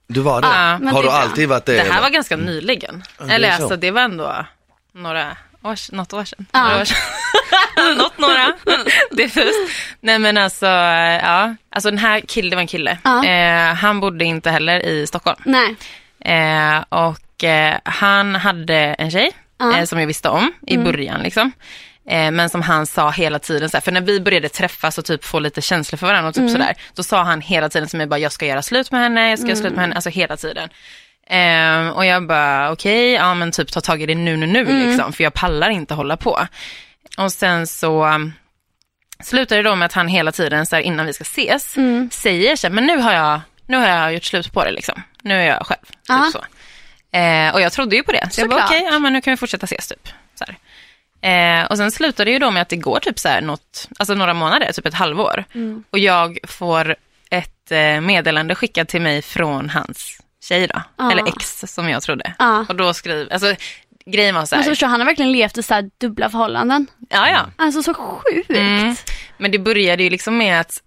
[0.07, 0.47] Du var det?
[0.83, 1.71] Men har du alltid varit det?
[1.73, 2.01] Det här eller?
[2.01, 3.03] var ganska nyligen.
[3.19, 4.45] det Eller alltså det var ändå
[4.93, 6.45] några år, något år sedan.
[6.51, 6.63] Ja.
[6.67, 7.97] Några år sedan.
[7.97, 8.53] något några.
[9.29, 9.75] först.
[10.01, 11.55] Nej men alltså, ja.
[11.71, 12.97] Alltså den här killen, det var en kille.
[13.03, 13.25] Ja.
[13.25, 15.37] Eh, han bodde inte heller i Stockholm.
[15.45, 15.75] Nej.
[16.25, 19.31] Eh, och eh, han hade en tjej.
[19.61, 19.75] Mm.
[19.79, 21.51] eh, som jag visste om i början liksom.
[22.09, 25.23] Eh, men som han sa hela tiden, så för när vi började träffas och typ
[25.25, 26.51] få lite känslor för varandra och typ Mm.
[26.51, 26.75] sådär.
[26.95, 29.39] Då sa han hela tiden till mig bara, jag ska göra slut med henne, jag
[29.39, 29.75] ska göra slut Mm.
[29.75, 30.69] med henne, alltså hela tiden.
[31.29, 34.59] Eh, och jag bara, okej, ja men typ ta tag i det nu, nu, nu
[34.59, 34.87] Mm.
[34.87, 36.47] liksom, för jag pallar inte hålla på.
[37.17, 38.33] Och sen så um,
[39.23, 42.09] slutade det då med att han hela tiden, så här, innan vi ska ses, Mm.
[42.11, 45.01] säger så här, men nu har jag, nu har jag gjort slut på det liksom.
[45.21, 45.85] Nu är jag själv.
[45.85, 46.43] Typ så.
[47.17, 48.27] Eh, och jag trodde ju på det.
[48.31, 50.09] Så jag bara, okej, ja, men nu kan vi fortsätta ses typ.
[50.35, 50.55] Så här.
[51.61, 53.89] Eh, och sen slutade det ju då med att det går typ så här något,
[53.99, 55.43] alltså några månader, typ ett halvår.
[55.53, 55.83] Mm.
[55.89, 56.95] Och jag får
[57.29, 61.11] ett eh, meddelande skickat till mig från hans tjej då, Ja.
[61.11, 62.33] eller ex som jag trodde.
[62.39, 62.65] Ja.
[62.69, 63.55] Och då skriver, alltså
[64.05, 66.29] grejen var så Men så här, förstår, han har verkligen levt i så här dubbla
[66.29, 66.87] förhållanden.
[67.09, 67.45] ja ja.
[67.55, 68.49] Alltså så sjukt.
[68.49, 68.95] Mm.
[69.37, 70.81] Men det började ju liksom med att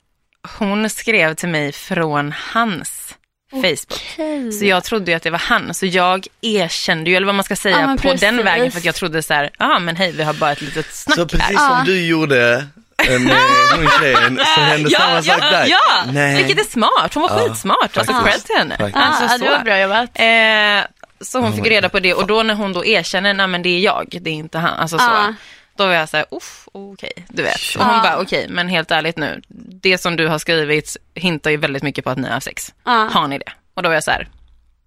[0.59, 3.15] hon skrev till mig från hans
[3.51, 3.93] Facebook.
[4.13, 4.53] Okej.
[4.53, 7.45] Så jag trodde ju att det var han, så jag erkände ju, eller vad man
[7.45, 8.45] ska säga, Ja, på den precis.
[8.45, 10.95] vägen för att jag trodde så här, ja men hej vi har bara ett litet
[10.95, 11.77] snack Så precis här.
[11.77, 12.67] som du gjorde
[13.07, 13.37] med
[13.77, 15.67] hon tjejen så hände samma Ja, sak ja, där.
[15.67, 16.37] ja, Nej.
[16.45, 18.77] vilket är smart, hon var Ja, skitsmart, alltså cred till henne.
[18.77, 18.97] Faktiskt.
[19.07, 19.65] Alltså, ja, det var så.
[19.65, 20.11] bra jobbat.
[20.15, 23.63] Eh, så hon fick reda på det och då när hon då erkänner, nej men
[23.63, 25.05] det är jag, det är inte han, alltså så.
[25.05, 25.35] Ja.
[25.77, 27.61] Då var jag så här, uff, okej, du vet.
[27.79, 28.03] Och hon Ja.
[28.03, 29.41] bara, okej, men helt ärligt nu,
[29.83, 32.73] det som du har skrivit hintar ju väldigt mycket på att ni har sex.
[32.85, 33.53] Har ni det?
[33.75, 34.29] Och då var jag så här,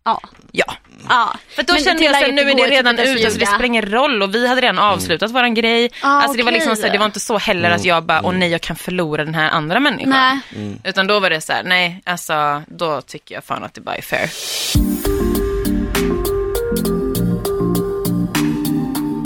[0.04, 0.22] Ja.
[0.52, 0.76] ja.
[1.10, 1.36] ja.
[1.50, 3.46] För då Men kände det jag att nu är det redan ute, så det ljuga.
[3.46, 5.90] spelar ingen roll och vi hade redan avslutat våran grej.
[6.02, 8.22] Ah, alltså det var liksom så här, det var inte så heller att jag bara,
[8.24, 10.42] åh nej jag kan förlora den här andra människan.
[10.54, 10.78] Nej.
[10.84, 13.96] Utan då var det så här, nej alltså då tycker jag fan att det bara
[13.96, 14.30] är fair.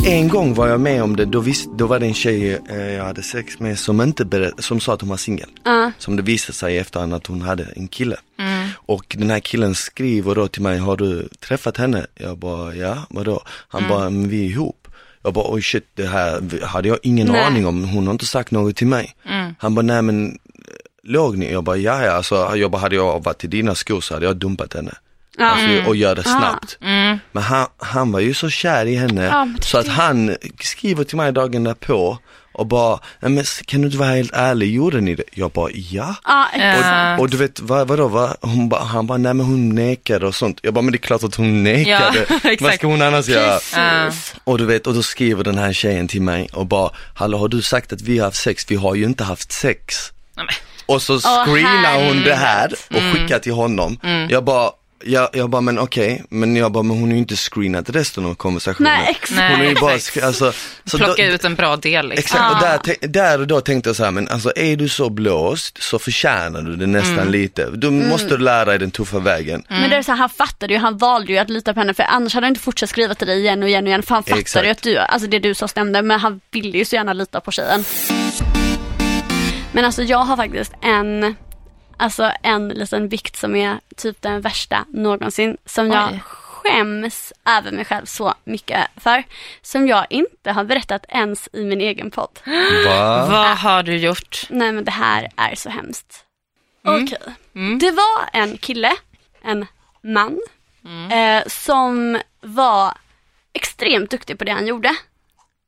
[0.08, 2.78] En gång var jag med om det, då, visst, då var det en tjej eh,
[2.78, 5.50] jag hade sex med som inte berätt, som sa att hon var singel.
[5.64, 5.92] Ja.
[5.98, 8.16] Som det visade sig i efterhand att hon hade en kille.
[8.88, 12.06] Och den här killen skriver då till mig, har du träffat henne?
[12.16, 13.42] Jag bara, ja, vadå?
[13.48, 14.88] Han bara, men vi är ihop.
[15.24, 17.44] Jag bara, oj shit, det här hade jag ingen Nej.
[17.44, 19.16] aning om, hon har inte sagt något till mig.
[19.60, 20.38] Han bara, nej men eh,
[21.04, 21.52] låg ni?
[21.52, 24.26] Jag bara, ja ja, alltså, jag bara, hade jag varit i dina skor så hade
[24.26, 24.94] jag dumpat henne.
[25.38, 25.46] Ja.
[25.46, 26.78] Alltså, och gör det snabbt.
[26.82, 27.18] Mm.
[27.32, 31.18] Men han, han var ju så kär i henne Ja, så att han skriver till
[31.18, 32.18] mig dagen därpå
[32.56, 35.24] och bara, "Nej, men kan du inte vara helt ärlig, gjorde ni det?
[35.34, 36.16] Jag bara, ja.
[36.26, 36.86] Ja, exakt.
[36.88, 37.18] Ja.
[37.20, 38.36] Och du vet, vad, vadå, vad?
[38.42, 40.60] Hon ba, han bara, nej men hon nekade och sånt.
[40.64, 42.26] Jag bara, men det är klart att hon nekade.
[42.44, 42.76] vad exakt.
[42.78, 43.54] ska hon annars göra?
[43.60, 44.36] Precis.
[44.44, 47.48] Och du vet, och då skriver den här tjejen till mig och bara, hallå har
[47.48, 48.66] du sagt att vi har haft sex?
[48.72, 49.96] Vi har ju inte haft sex.
[50.38, 50.46] Nej.
[50.86, 53.14] Och så screenar hon det här och Mm.
[53.14, 54.00] skickar till honom.
[54.30, 54.70] Jag bara,
[55.06, 58.26] jag, jag bara, men okej, men jag bara, men hon har ju inte screenat resten
[58.26, 58.92] av konversationen.
[58.94, 59.40] Nej, exakt.
[59.52, 59.94] Hon har ju bara,
[60.28, 60.54] alltså,
[60.86, 62.20] så Plocka då, ut en bra del liksom.
[62.38, 64.90] Exakt, och där, te- där och då tänkte jag så här, men alltså är du
[64.90, 67.32] så blåst så förtjänar du det nästan Mm.
[67.32, 67.66] lite.
[67.70, 69.64] Då måste du lära dig den tuffa vägen.
[69.70, 71.94] Men det är så här, han fattade ju, han valde ju att lita på henne
[71.94, 74.16] för annars hade han inte fortsatt skriva till dig igen och igen och igen för
[74.16, 74.66] han fattade Exakt.
[74.66, 77.40] ju att du, alltså det du sa stämde men han ville ju så gärna lita
[77.42, 77.84] på tjejen.
[79.72, 81.36] Men alltså jag har faktiskt en,
[81.98, 86.20] alltså en liten vikt som är typ den värsta någonsin som jag Oj.
[86.26, 89.24] skäms över mig själv så mycket för.
[89.62, 92.40] Som jag inte har berättat ens i min egen podd.
[92.86, 93.26] Va?
[93.30, 94.46] Vad har du gjort?
[94.50, 96.26] Nej men det här är så hemskt.
[96.88, 97.04] Mm.
[97.04, 97.20] Okej.
[97.80, 98.94] Det var en kille,
[99.44, 99.66] en
[100.04, 100.40] man,
[100.86, 101.12] Mm.
[101.12, 102.94] eh, som var
[103.54, 104.96] extremt duktig på det han gjorde.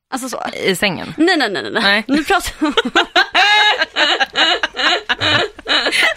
[0.09, 0.43] Alltså så.
[0.63, 1.13] I sängen?
[1.17, 1.83] Nej, nej, nej, nej.
[1.83, 2.03] Nej.
[2.07, 2.53] Nu pratar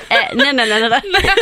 [0.08, 1.00] eh, Nej, nej, nej, nej.
[1.04, 1.34] nej.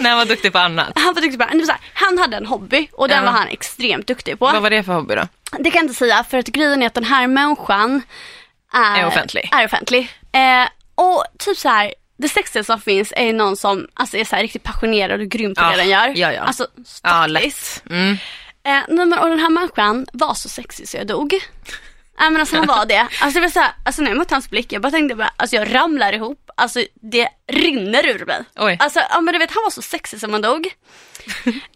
[0.00, 0.92] Nej, han var duktig på annat.
[0.94, 3.30] Han var duktig på här, Han hade en hobby och den Ja.
[3.30, 4.44] var han extremt duktig på.
[4.44, 5.28] Vad var det för hobby då?
[5.58, 8.02] Det kan jag inte säga för att grejen är att den här människan
[8.72, 9.48] är, Är offentlig.
[9.52, 10.08] Är offentlig.
[10.32, 14.36] Eh, och typ så här, det sexigaste som finns är någon som alltså, är så
[14.36, 16.12] här riktigt passionerad och grym på Ja, det den gör.
[16.16, 16.40] ja, ja.
[16.42, 17.82] Alltså Ja, stackis.
[17.84, 17.90] lätt.
[17.90, 18.16] Mm.
[18.68, 21.32] Eh, nej, men, och den här människan var så sexig så jag dog.
[22.20, 23.06] Nej men alltså han var det.
[23.20, 25.30] Alltså det var så här, alltså när jag mötte hans blick, jag bara tänkte bara,
[25.36, 28.40] alltså jag ramlar ihop, alltså det rinner ur mig.
[28.56, 28.76] Oj.
[28.80, 30.68] Alltså ja men du vet han var så sexig som man dog.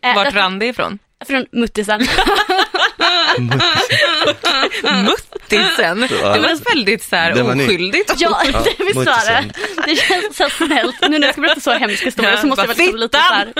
[0.03, 0.99] Eh, Vart rann det ifrån?
[1.27, 2.01] Från muttisen.
[4.83, 6.01] Muttisen.
[6.01, 7.65] Det var väldigt så här Det var ny.
[7.65, 8.13] oskyldigt.
[8.19, 9.45] ja, det visst var det.
[9.87, 10.97] Det känns så snällt.
[11.09, 13.19] Nu när jag ska berätta så hemsk historia Ja, så måste jag vara liksom lite
[13.19, 13.53] så här.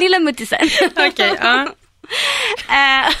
[0.00, 0.68] Lilla muttisen.
[0.96, 1.68] Okej, ja.
[2.68, 3.12] Eh,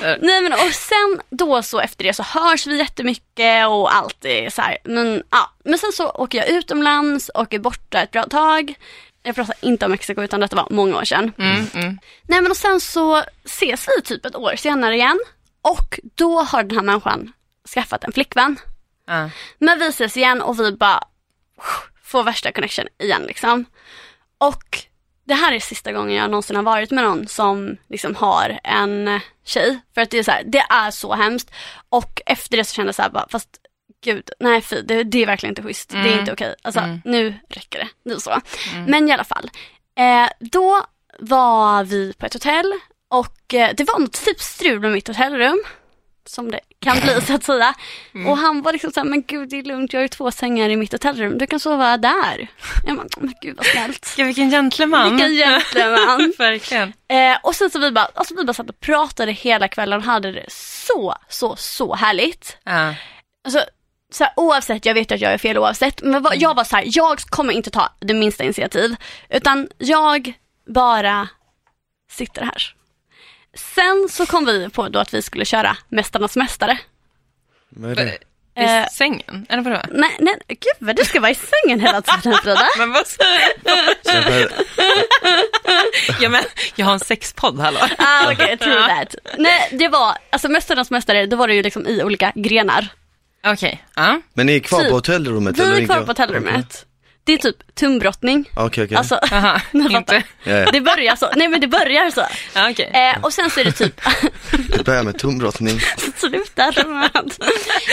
[0.20, 4.50] Nej men och sen då så efter det så hörs vi jättemycket och allt är
[4.50, 4.78] så här.
[4.84, 5.52] Men, ja.
[5.64, 8.74] men sen så åker jag utomlands, åker borta ett bra tag.
[9.22, 11.32] Jag pratar inte om Mexiko utan detta var många år sedan.
[11.38, 11.98] Mm, mm.
[12.22, 15.20] Nej men och sen så ses vi typ ett år senare igen.
[15.62, 17.32] Och då har den här människan
[17.74, 18.56] skaffat en flickvän.
[19.06, 19.30] Ja.
[19.58, 21.00] Men vi ses igen och vi bara
[22.04, 23.64] får värsta connection igen liksom.
[24.38, 24.87] Och
[25.28, 29.20] det här är sista gången jag någonsin har varit med någon som liksom har en
[29.44, 29.78] tjej.
[29.94, 31.50] För att det är så här, det är så hemskt.
[31.88, 33.48] Och efter det så kände jag så här bara, fast
[34.04, 35.90] gud, nej fy, det, det är verkligen inte schysst.
[35.90, 36.18] Det är Mm.
[36.18, 36.54] inte okej.
[36.62, 37.00] Alltså Mm.
[37.04, 37.88] nu räcker det.
[38.04, 38.40] Nu så.
[38.86, 39.50] Men i alla fall.
[39.98, 40.84] Eh, då
[41.18, 42.72] var vi på ett hotell
[43.08, 45.62] och eh, det var något typ strul med mitt hotellrum.
[46.28, 47.74] Som det kan bli så att säga.
[48.28, 50.68] Och han var liksom såhär, men gud det är lugnt, jag har ju två sängar
[50.68, 52.48] i mitt hotellrum, du kan sova där.
[52.84, 54.14] Jag bara, men gud vad snällt.
[54.16, 55.16] Gud, vilken gentleman.
[55.16, 56.32] Vilken gentleman.
[56.38, 56.92] Verkligen.
[57.08, 60.04] Eh, och sen så vi bara, alltså vi bara satt och pratade hela kvällen och
[60.04, 62.56] hade det så, så, så härligt.
[62.64, 62.94] Ja.
[63.44, 63.64] Alltså,
[64.12, 66.76] så här, oavsett, jag vet att jag är fel oavsett, men vad- jag var så
[66.76, 68.96] här, jag kommer inte ta det minsta initiativ,
[69.28, 70.32] utan jag
[70.66, 71.28] bara
[72.10, 72.74] sitter här.
[73.58, 76.78] Sen så kom vi på då att vi skulle köra Mästarnas Mästare.
[77.70, 78.12] Vad är det?
[78.12, 78.18] I
[78.64, 79.46] Eh, sängen?
[79.48, 79.80] Eller vadå?
[79.92, 82.68] Nej, nej, gud vad du ska vara i sängen hela tiden Frida.
[82.78, 83.04] Men vad
[84.04, 84.64] jag bara-
[86.20, 86.42] ja, men,
[86.74, 87.78] Jag har en sexpodd, hallå.
[87.98, 89.14] Ah, okej, true that.
[89.38, 92.88] Nej, det var, alltså Mästarnas Mästare, då var det ju liksom i olika grenar.
[93.46, 94.20] Okej, ja.
[94.34, 94.88] Men ni är kvar Typ.
[94.88, 95.58] på hotellrummet?
[95.58, 96.86] Vi eller är kvar på hotellrummet.
[97.28, 98.50] Det är typ tumbrottning.
[98.56, 98.96] Okej, okej.
[98.96, 100.22] Alltså, Aha, Men inte.
[100.44, 100.70] Ja, ja.
[100.72, 101.30] det börjar så.
[101.36, 102.26] Nej men det börjar så.
[102.54, 102.90] Ja, okej.
[102.94, 104.00] Eh, och sen så är det typ,
[104.76, 105.80] Det börjar med tumbrottning.
[106.16, 107.32] sluta med.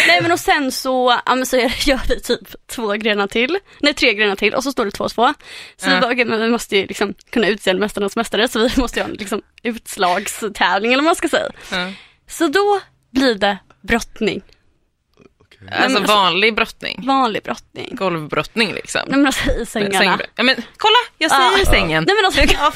[0.08, 3.60] Nej men och sen så, ja men så gör vi typ två grenar till.
[3.80, 5.34] Nej tre grenar till och så står det två och två.
[5.78, 8.60] Så vi bara, okej men vi måste ju liksom kunna utse en Mästarnas Mästare så
[8.60, 11.52] vi måste ju ha en liksom utslagstävling eller vad man ska säga.
[12.30, 12.82] Så då
[13.12, 14.42] blir det brottning.
[15.72, 17.04] Alltså men alltså- vanlig brottning.
[17.08, 17.90] Vanlig brottning.
[17.92, 19.02] Golvbrottning liksom.
[19.08, 19.98] Nej men alltså i sängarna.
[20.00, 20.30] Sängbrott.
[20.36, 21.66] Ja, men kolla, jag säger Ja.
[21.66, 22.04] sängen.
[22.08, 22.72] Nej men alltså, ja,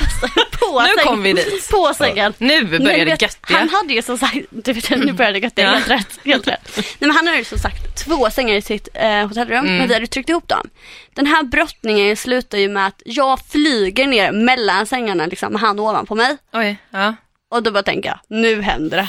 [0.60, 1.70] på Nu kom vi dit.
[1.72, 2.34] På sängen.
[2.38, 3.58] Nu Men börjar det göttiga.
[3.58, 5.72] Han hade ju som sagt, vet, nu börjar det göttiga, Ja.
[5.72, 6.20] helt rätt.
[6.26, 6.72] Helt rätt.
[6.76, 9.78] Nej, men han hade ju som sagt två sängar i sitt eh, hotellrum, Mm.
[9.78, 10.70] men vi hade tryckt ihop dem.
[11.14, 15.80] Den här brottningen slutar ju med att jag flyger ner mellan sängarna liksom, med han
[15.80, 16.38] ovanpå mig.
[16.54, 17.16] Oj, ja.
[17.52, 19.08] Och då bara tänker jag, nu händer det.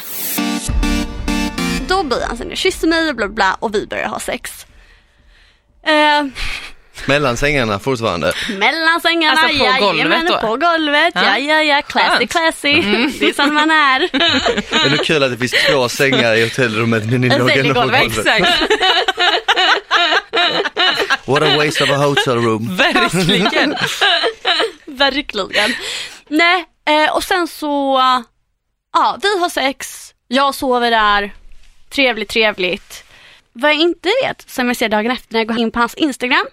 [1.91, 4.67] Då blir han sen kysser mig och bla bla, och vi börjar ha sex.
[5.87, 6.25] Eh,
[7.07, 8.33] Mellan sängarna fortfarande.
[8.59, 10.39] mellan sängarna, Alltså på golvet jajamän, då?
[10.41, 11.23] på golvet, Ja.
[11.25, 12.31] ja ja ja, classy Skönt.
[12.31, 12.73] classy.
[13.21, 14.01] Det är som man är.
[14.87, 17.81] Är det kul att det finns två sängar i hotellrummet men ni låg ändå på
[17.81, 18.01] golvet.
[18.03, 18.27] golvet?
[18.27, 18.63] Exakt,
[21.27, 22.77] What a waste of a hotel room.
[22.77, 23.77] verkligen.
[24.87, 25.75] Verkligen.
[26.29, 28.01] Nej, eh, och sen så,
[28.93, 31.33] ja, vi har sex, jag sover där,
[31.91, 33.05] trevligt, trevligt.
[33.53, 35.95] Vad jag inte vet, som jag ser dagen efter när jag går in på hans
[35.95, 36.47] Instagram,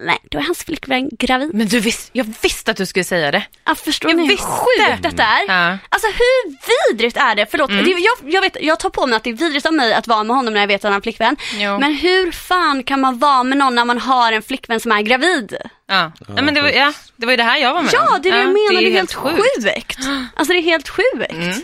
[0.00, 1.54] nej, då är hans flickvän gravid.
[1.54, 3.42] Men du visst, jag visste att du skulle säga det.
[3.64, 5.44] Ja, förstår Jag ni hur sjukt detta är?
[5.48, 5.78] Ja.
[5.88, 6.56] Alltså hur
[6.92, 7.46] vidrigt är det?
[7.50, 7.84] Förlåt, Mm.
[7.84, 10.06] det, jag, jag, vet, jag tar på mig att det är vidrigt av mig att
[10.06, 11.36] vara med honom när jag vet att han har flickvän.
[11.54, 11.78] Jo.
[11.78, 15.02] Men hur fan kan man vara med någon när man har en flickvän som är
[15.02, 15.56] gravid?
[15.88, 16.12] Ja.
[16.28, 18.28] Nej, men det, var, ja, det var ju det här jag var med Ja, det
[18.28, 19.98] är det jag menar, det är, ju helt sjukt.
[20.36, 21.30] Alltså det är helt sjukt.
[21.32, 21.62] Mm.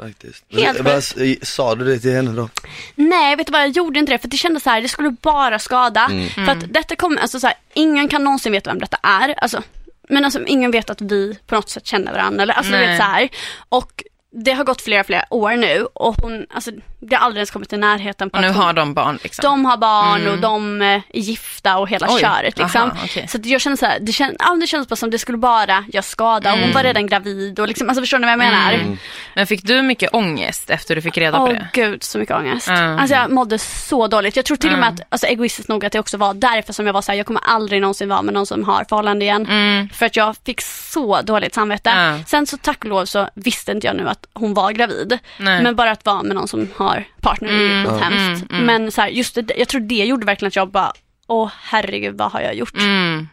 [0.00, 0.44] Faktiskt.
[0.50, 1.04] Helt Vad,
[1.42, 2.48] sa du det till henne då?
[2.94, 5.10] Nej, vet du vad, jag gjorde inte det för det kändes så här, det skulle
[5.10, 6.08] bara skada.
[6.10, 6.28] Mm.
[6.28, 9.34] För att detta kommer, alltså så här, ingen kan någonsin veta vem detta är.
[9.38, 9.62] Alltså,
[10.08, 12.42] men alltså ingen vet att vi på något sätt känner varandra.
[12.42, 12.88] Eller, alltså, du Nej.
[12.88, 13.28] vet, så här.
[13.68, 16.70] Och det har gått flera, flera år nu och hon, alltså
[17.00, 19.42] det har aldrig ens kommit i närheten på Och nu har de barn liksom.
[19.42, 20.32] de har barn Mm.
[20.32, 22.82] och de eh, är gifta och hela Oj, köret liksom.
[22.82, 23.28] aha, okej.
[23.28, 25.84] Så jag känner så här, det, känns, ja, det känns bara som det skulle bara
[25.92, 28.72] göra skada och hon var redan gravid och liksom, alltså förstår ni vad jag menar?
[28.72, 28.98] Mm.
[29.34, 31.68] Men fick du mycket ångest efter du fick reda på Åh det?
[31.72, 32.68] gud så mycket ångest.
[32.68, 32.98] Mm.
[32.98, 34.36] Alltså jag mådde så dåligt.
[34.36, 34.94] Jag tror till och med Mm.
[34.94, 37.26] att, alltså egoistiskt nog att det också var därför som jag var så här, jag
[37.26, 39.46] kommer aldrig någonsin vara med någon som har förhållande igen.
[39.46, 39.88] Mm.
[39.88, 42.20] För att jag fick så dåligt samvete.
[42.26, 45.18] Sen så tack och lov så visste inte jag nu att hon var gravid.
[45.38, 45.62] Nej.
[45.62, 46.89] Men bara att vara med någon som har
[47.20, 48.66] partner är ju Mm, mm, mm.
[48.66, 50.92] Men så här, just det, jag tror det gjorde verkligen att jag bara
[51.26, 52.76] åh herregud vad har jag gjort?
[52.76, 53.28] Mm.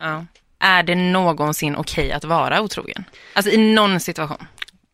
[0.00, 0.24] Ja.
[0.58, 3.04] Är det någonsin okej att vara otrogen?
[3.32, 4.46] Alltså i någon situation?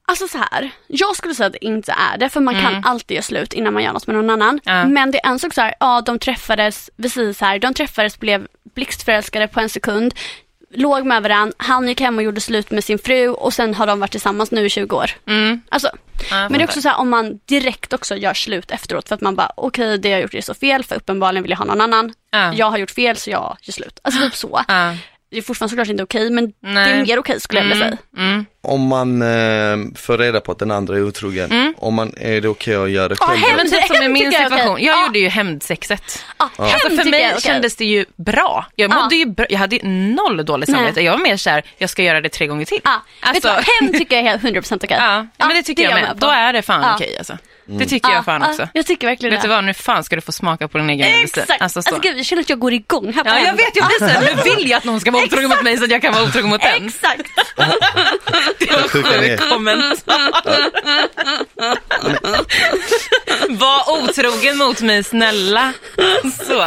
[0.06, 3.14] Alltså så här, jag skulle säga att det inte är det för man kan alltid
[3.14, 4.60] göra slut innan man gör något med någon annan.
[4.64, 4.86] Ja.
[4.86, 6.90] Men det är en sak så här, ja de träffades,
[7.38, 10.14] så här, de träffades, blev blixtförälskade på en sekund,
[10.74, 13.86] låg med varandra, han gick hem och gjorde slut med sin fru och sen har
[13.86, 15.10] de varit tillsammans nu i 20 år.
[15.26, 15.60] Mm.
[15.68, 15.90] Alltså,
[16.30, 19.14] Ja, men det är också så här om man direkt också gör slut efteråt för
[19.14, 21.64] att man bara okej det jag gjort är så fel för uppenbarligen vill jag ha
[21.64, 22.14] någon annan.
[22.30, 22.54] Ja.
[22.54, 24.00] Jag har gjort fel så jag gör slut.
[24.02, 24.60] Alltså typ så.
[25.30, 25.36] Ja.
[25.36, 26.92] Det är fortfarande såklart inte okej men det Nej.
[26.92, 27.98] är mer okej skulle jag vilja säga.
[28.18, 28.46] Mm.
[28.62, 32.48] Om man eh, får reda på att den andra är otrogen, om man, är det
[32.48, 33.40] okej att göra det Ja, själv?
[33.40, 34.84] hem- Men typ som i min tycker jag situation, okej.
[34.86, 35.06] jag Ja.
[35.06, 36.24] gjorde ju hämndsexet.
[36.38, 38.66] Ja, Alltså hem för mig kändes det ju bra.
[38.76, 39.18] Jag mådde Ja.
[39.18, 39.46] ju bra.
[39.50, 41.00] jag hade ju noll dåligt samvete.
[41.00, 42.80] Jag var mer såhär, jag ska göra det tre gånger till.
[42.84, 43.64] Vet Alltså, du vad?
[43.64, 44.96] Hem tycker jag är helt 100% okej.
[45.00, 46.16] ja, ja, men det tycker jag med.
[46.16, 46.94] Då är det fan Ja.
[46.94, 47.38] okej alltså.
[47.78, 48.68] Det tycker jag fan Ja, också.
[48.74, 49.54] jag tycker verkligen Vet du det.
[49.54, 51.42] vad, nu fan ska du få smaka på din egen medicin.
[51.42, 51.62] Exakt!
[51.62, 51.88] Alltså, så.
[51.94, 53.98] Alltså, gud, jag känner att jag går igång här på Ja, jag vet, jag blir
[53.98, 56.12] såhär, nu vill jag att någon ska vara otrogen mot mig så att jag kan
[56.14, 56.86] vara otrogen mot den.
[56.86, 57.22] Exakt!
[58.58, 58.88] Det var är.
[59.38, 60.30] sjuk kommentar.
[63.48, 65.72] Var otrogen mot mig snälla.
[66.46, 66.64] Så.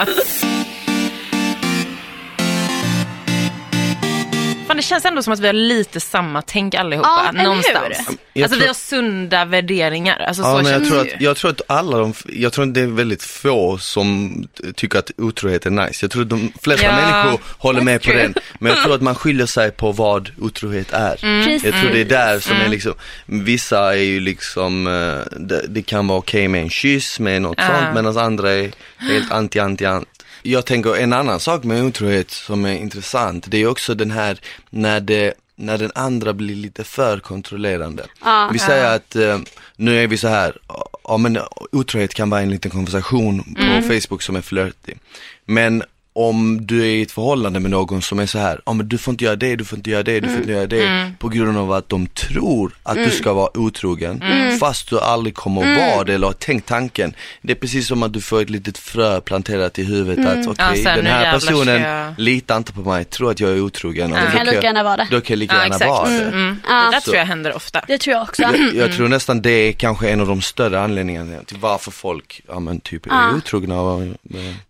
[4.73, 7.07] Fan, det känns ändå som att vi har lite samma tänk allihopa.
[7.09, 7.43] Ja, hur?
[7.43, 8.09] någonstans.
[8.33, 10.19] Jag Alltså vi har sunda värderingar.
[10.19, 12.73] Alltså, Ja, så men jag tror, att, jag tror att alla de, jag tror att
[12.73, 14.33] det är väldigt få som
[14.75, 16.03] tycker att otrohet är nice.
[16.05, 18.33] Jag tror att de flesta Ja, människor håller med på den.
[18.59, 21.23] Men jag tror att man skiljer sig på vad otrohet är.
[21.23, 21.59] Mm.
[21.63, 22.93] Jag tror det är där som är liksom,
[23.25, 27.57] vissa är ju liksom, eh, det, det kan vara okej med en kyss, med något
[27.57, 27.67] Ja.
[27.67, 30.07] sånt, medan andra är helt anti, anti, anti.
[30.43, 34.39] Jag tänker en annan sak med otrohet som är intressant, det är också den här
[34.69, 38.05] när det när den andra blir lite för kontrollerande.
[38.23, 38.49] Ja.
[38.53, 39.39] vi säger att eh,
[39.75, 40.57] nu är vi så här,
[41.03, 41.39] ja men
[41.71, 44.97] otrohet kan vara en liten konversation på Facebook som är flörtig.
[45.45, 45.83] Men
[46.15, 48.97] om du är i ett förhållande med någon som är så här, ja men du
[48.97, 51.11] får inte göra det, du får inte göra det, du får inte göra det.
[51.19, 54.23] På grund av att de tror att du ska vara otrogen,
[54.59, 57.13] fast du aldrig kommer att vara det eller har tänkt tanken.
[57.41, 60.65] Det är precis som att du får ett litet frö planterat i huvudet att okej,
[60.77, 64.11] Ja, sen den här personen jag- litar inte på mig, tror att jag är otrogen.
[64.13, 65.07] och Då kan jag lika gärna vara det.
[65.11, 65.89] Då kan jag lika Ja, gärna exakt.
[65.89, 66.21] vara det.
[66.23, 66.57] Mm.
[66.67, 66.73] Ja.
[66.85, 67.81] Det där tror jag händer ofta.
[67.87, 68.41] Det tror jag också.
[68.41, 72.41] Jag, jag tror nästan det är kanske en av de större anledningarna till varför folk,
[72.47, 73.33] ja men typ är Ja.
[73.37, 73.73] otrogna.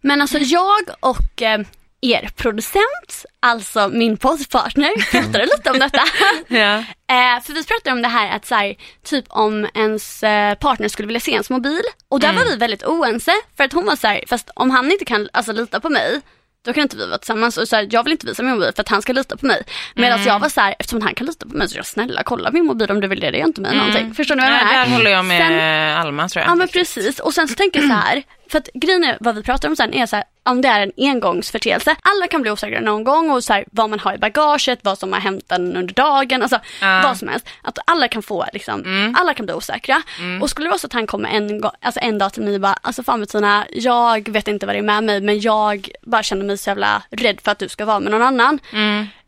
[0.02, 1.60] Men alltså jag och eh,
[2.02, 6.02] er producent, alltså min poddpartner, pratade lite om detta.
[6.48, 6.74] Ja.
[7.08, 10.88] Eh, för vi pratade om det här att så här, typ om ens eh, partner
[10.88, 11.82] skulle vilja se ens mobil.
[12.10, 13.32] Och där var vi väldigt oense.
[13.58, 16.22] För att hon var så här, fast om han inte kan alltså, lita på mig,
[16.66, 17.58] då kan inte vi vara tillsammans.
[17.58, 19.46] Och så här, jag vill inte visa min mobil för att han ska lita på
[19.46, 19.64] mig.
[19.96, 22.52] Medan jag var så här, eftersom han kan lita på mig så jag snälla kolla
[22.52, 24.14] min mobil om du vill det, det gör inte mig någonting.
[24.14, 24.74] Förstår ni vad jag menar?
[24.86, 26.52] där håller jag med Sen- Alma tror jag.
[26.52, 28.24] Ja men precis och sen så tänker jag så här,
[28.54, 30.82] för att grejen är, vad vi pratar om sen är så här, om det är
[30.82, 34.18] en engångsförteelse, alla kan bli osäkra någon gång och så här, vad man har i
[34.18, 37.02] bagaget, vad som har hänt en under dagen, alltså Ja.
[37.04, 37.48] vad som helst.
[37.62, 38.84] Att alla kan få liksom,
[39.18, 40.02] alla kan bli osäkra.
[40.42, 42.62] Och skulle det vara så att han kommer en, alltså en dag till mig och
[42.62, 46.24] bara, alltså fan Bettina, jag vet inte vad det är med mig men jag bara
[46.24, 48.60] känner mig så jävla rädd för att du ska vara med någon annan.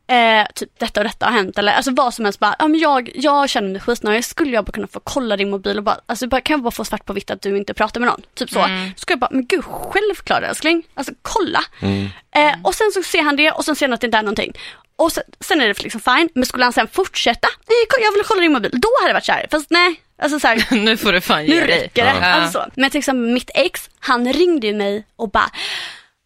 [0.07, 2.79] Eh, typ detta och detta har hänt eller alltså vad som helst bara, ja men
[2.79, 5.99] jag, jag känner mig skitnödig, skulle jag bara kunna få kolla din mobil och bara,
[6.05, 8.21] alltså bara, kan jag bara få svart på vitt att du inte pratar med någon?
[8.33, 8.59] Typ så.
[8.95, 11.59] Så ska jag bara, men gud självklart älskling, alltså kolla.
[12.35, 14.21] Eh, och sen så ser han det och sen ser han att det inte är
[14.23, 14.53] någonting.
[14.95, 18.23] Och sen, sen är det liksom fine, men skulle han sen fortsätta, nej jag vill
[18.25, 21.21] kolla din mobil, då hade det varit såhär, fast nej, alltså såhär, nu får du
[21.21, 21.81] fan ge nu dig.
[21.83, 22.13] räcker det.
[22.21, 22.25] Ja.
[22.25, 22.65] Alltså, så.
[22.75, 25.51] men till exempel mitt ex, han ringde ju mig och bara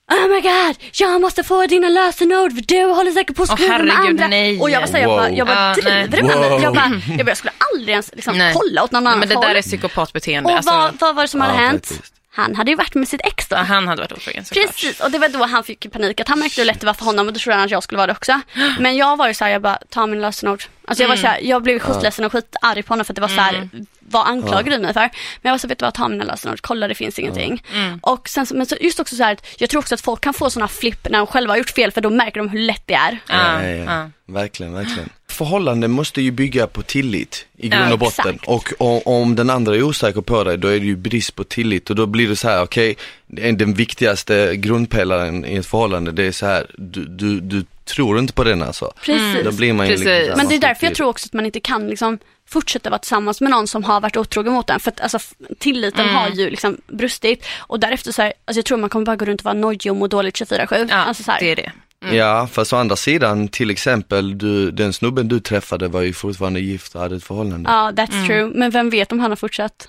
[0.09, 3.77] Oh my god, jag måste få dina lösenord för du håller säkert på att skriva
[3.77, 4.27] med herregud, andra.
[4.27, 4.59] nej.
[4.61, 5.37] Och jag bara, så här, jag bara, Wow.
[5.37, 6.07] jag bara Ja, driver nej.
[6.11, 6.35] du med?
[6.51, 6.61] Wow.
[6.63, 8.53] Jag bara, jag, bara, jag skulle aldrig ens liksom, Nej.
[8.57, 9.45] kolla åt någon Nej, annan men det håll.
[9.47, 10.49] där är psykopatbeteende.
[10.51, 11.87] Och Alltså, vad, vad var det som hade hänt?
[11.87, 12.13] faktiskt.
[12.41, 13.55] Han hade ju varit med sitt ex då.
[13.55, 14.65] ja, han hade varit otrogen såklart.
[14.65, 16.19] Precis, och det var då han fick panik.
[16.19, 17.83] Att han märkte hur lätt det var för honom och då trodde han att jag
[17.83, 18.41] skulle vara det också.
[18.79, 20.63] Men jag var ju såhär, jag bara, ta min lösenord.
[20.87, 23.27] Alltså jag var såhär, jag blev skitledsen och skitarg på honom för att det var
[23.27, 23.69] såhär,
[23.99, 24.99] vad anklagar du mig för?
[25.01, 25.09] Men
[25.41, 27.63] jag var så vet du vad, ta mina lösenord, kolla det finns ingenting.
[28.01, 30.33] Och sen, men så just också så här, att jag tror också att folk kan
[30.33, 32.83] få sådana flipp när de själva har gjort fel för då märker de hur lätt
[32.85, 33.17] det är.
[33.27, 34.09] Ja, Ja, ja, ja.
[34.33, 35.09] Verkligen, verkligen.
[35.39, 38.25] Förhållanden måste ju bygga på tillit i grund Ja, och botten.
[38.35, 38.47] exakt.
[38.47, 41.43] Och o- om den andra är osäker på dig, då är det ju brist på
[41.43, 42.95] tillit och då blir det så här, okej,
[43.37, 48.19] är den viktigaste grundpelaren i ett förhållande, det är så här, du, du, du tror
[48.19, 48.91] inte på den alltså.
[49.05, 49.43] Precis.
[49.45, 50.07] Då blir man ju Precis.
[50.07, 52.17] här, Men det är därför jag tror också att man inte kan liksom
[52.49, 54.79] fortsätta vara tillsammans med någon som har varit otrogen mot en.
[54.79, 55.19] För att alltså,
[55.59, 56.15] tilliten Mm.
[56.15, 57.45] har ju liksom brustit.
[57.59, 59.91] Och därefter så här, alltså jag tror man kommer bara gå runt och vara nojig
[59.91, 60.87] och må dåligt 24-7.
[60.89, 61.39] ja alltså, så här.
[61.39, 61.71] det är det.
[62.11, 66.59] Ja, fast å andra sidan, till exempel, du, den snubben du träffade var ju fortfarande
[66.59, 67.69] gift och hade ett förhållande.
[67.69, 68.27] Ja, that's Mm.
[68.27, 68.51] true.
[68.55, 69.87] Men vem vet om han har fortsatt?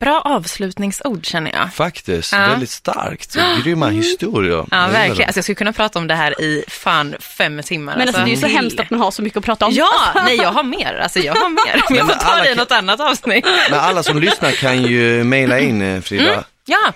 [0.00, 1.74] Bra avslutningsord känner jag.
[1.74, 2.38] Faktiskt, Ja.
[2.38, 3.36] väldigt starkt.
[3.64, 4.66] Grymma historier.
[4.70, 5.26] Ja, verkligen.
[5.26, 7.96] Alltså, jag skulle kunna prata om det här i fan fem timmar.
[7.96, 9.72] Men alltså, det är ju så hemskt att man har så mycket att prata om.
[9.72, 9.88] Ja,
[10.24, 10.98] nej jag har mer.
[11.02, 11.82] Alltså jag har mer.
[11.88, 13.46] Men jag får ta det i något annat avsnitt.
[13.70, 16.44] Men alla som lyssnar kan ju mejla in eh, Frida.
[16.66, 16.92] Ja, eh,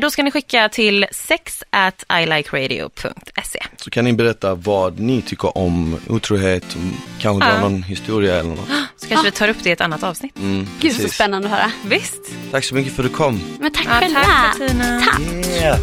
[0.00, 3.62] då ska ni skicka till sex at ilikeradio.se.
[3.76, 7.60] Så kan ni berätta vad ni tycker om otrohet, om- kanske dra Ja.
[7.60, 8.68] någon historia eller något.
[8.96, 10.36] Så kanske vi tar upp det i ett annat avsnitt.
[10.38, 11.70] Mm, Gud så spännande att höra.
[11.84, 12.20] Visst.
[12.50, 13.40] Tack så mycket för att du kom.
[13.60, 14.20] Men tack Ja, själva.
[14.24, 15.00] tack Bettina.
[15.00, 15.20] Tack.
[15.46, 15.78] Yeah.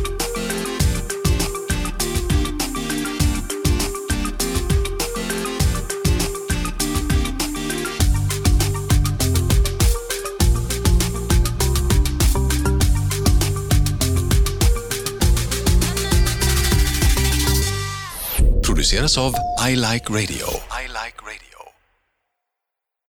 [18.88, 19.34] Produceras av
[19.70, 20.77] I Like Radio.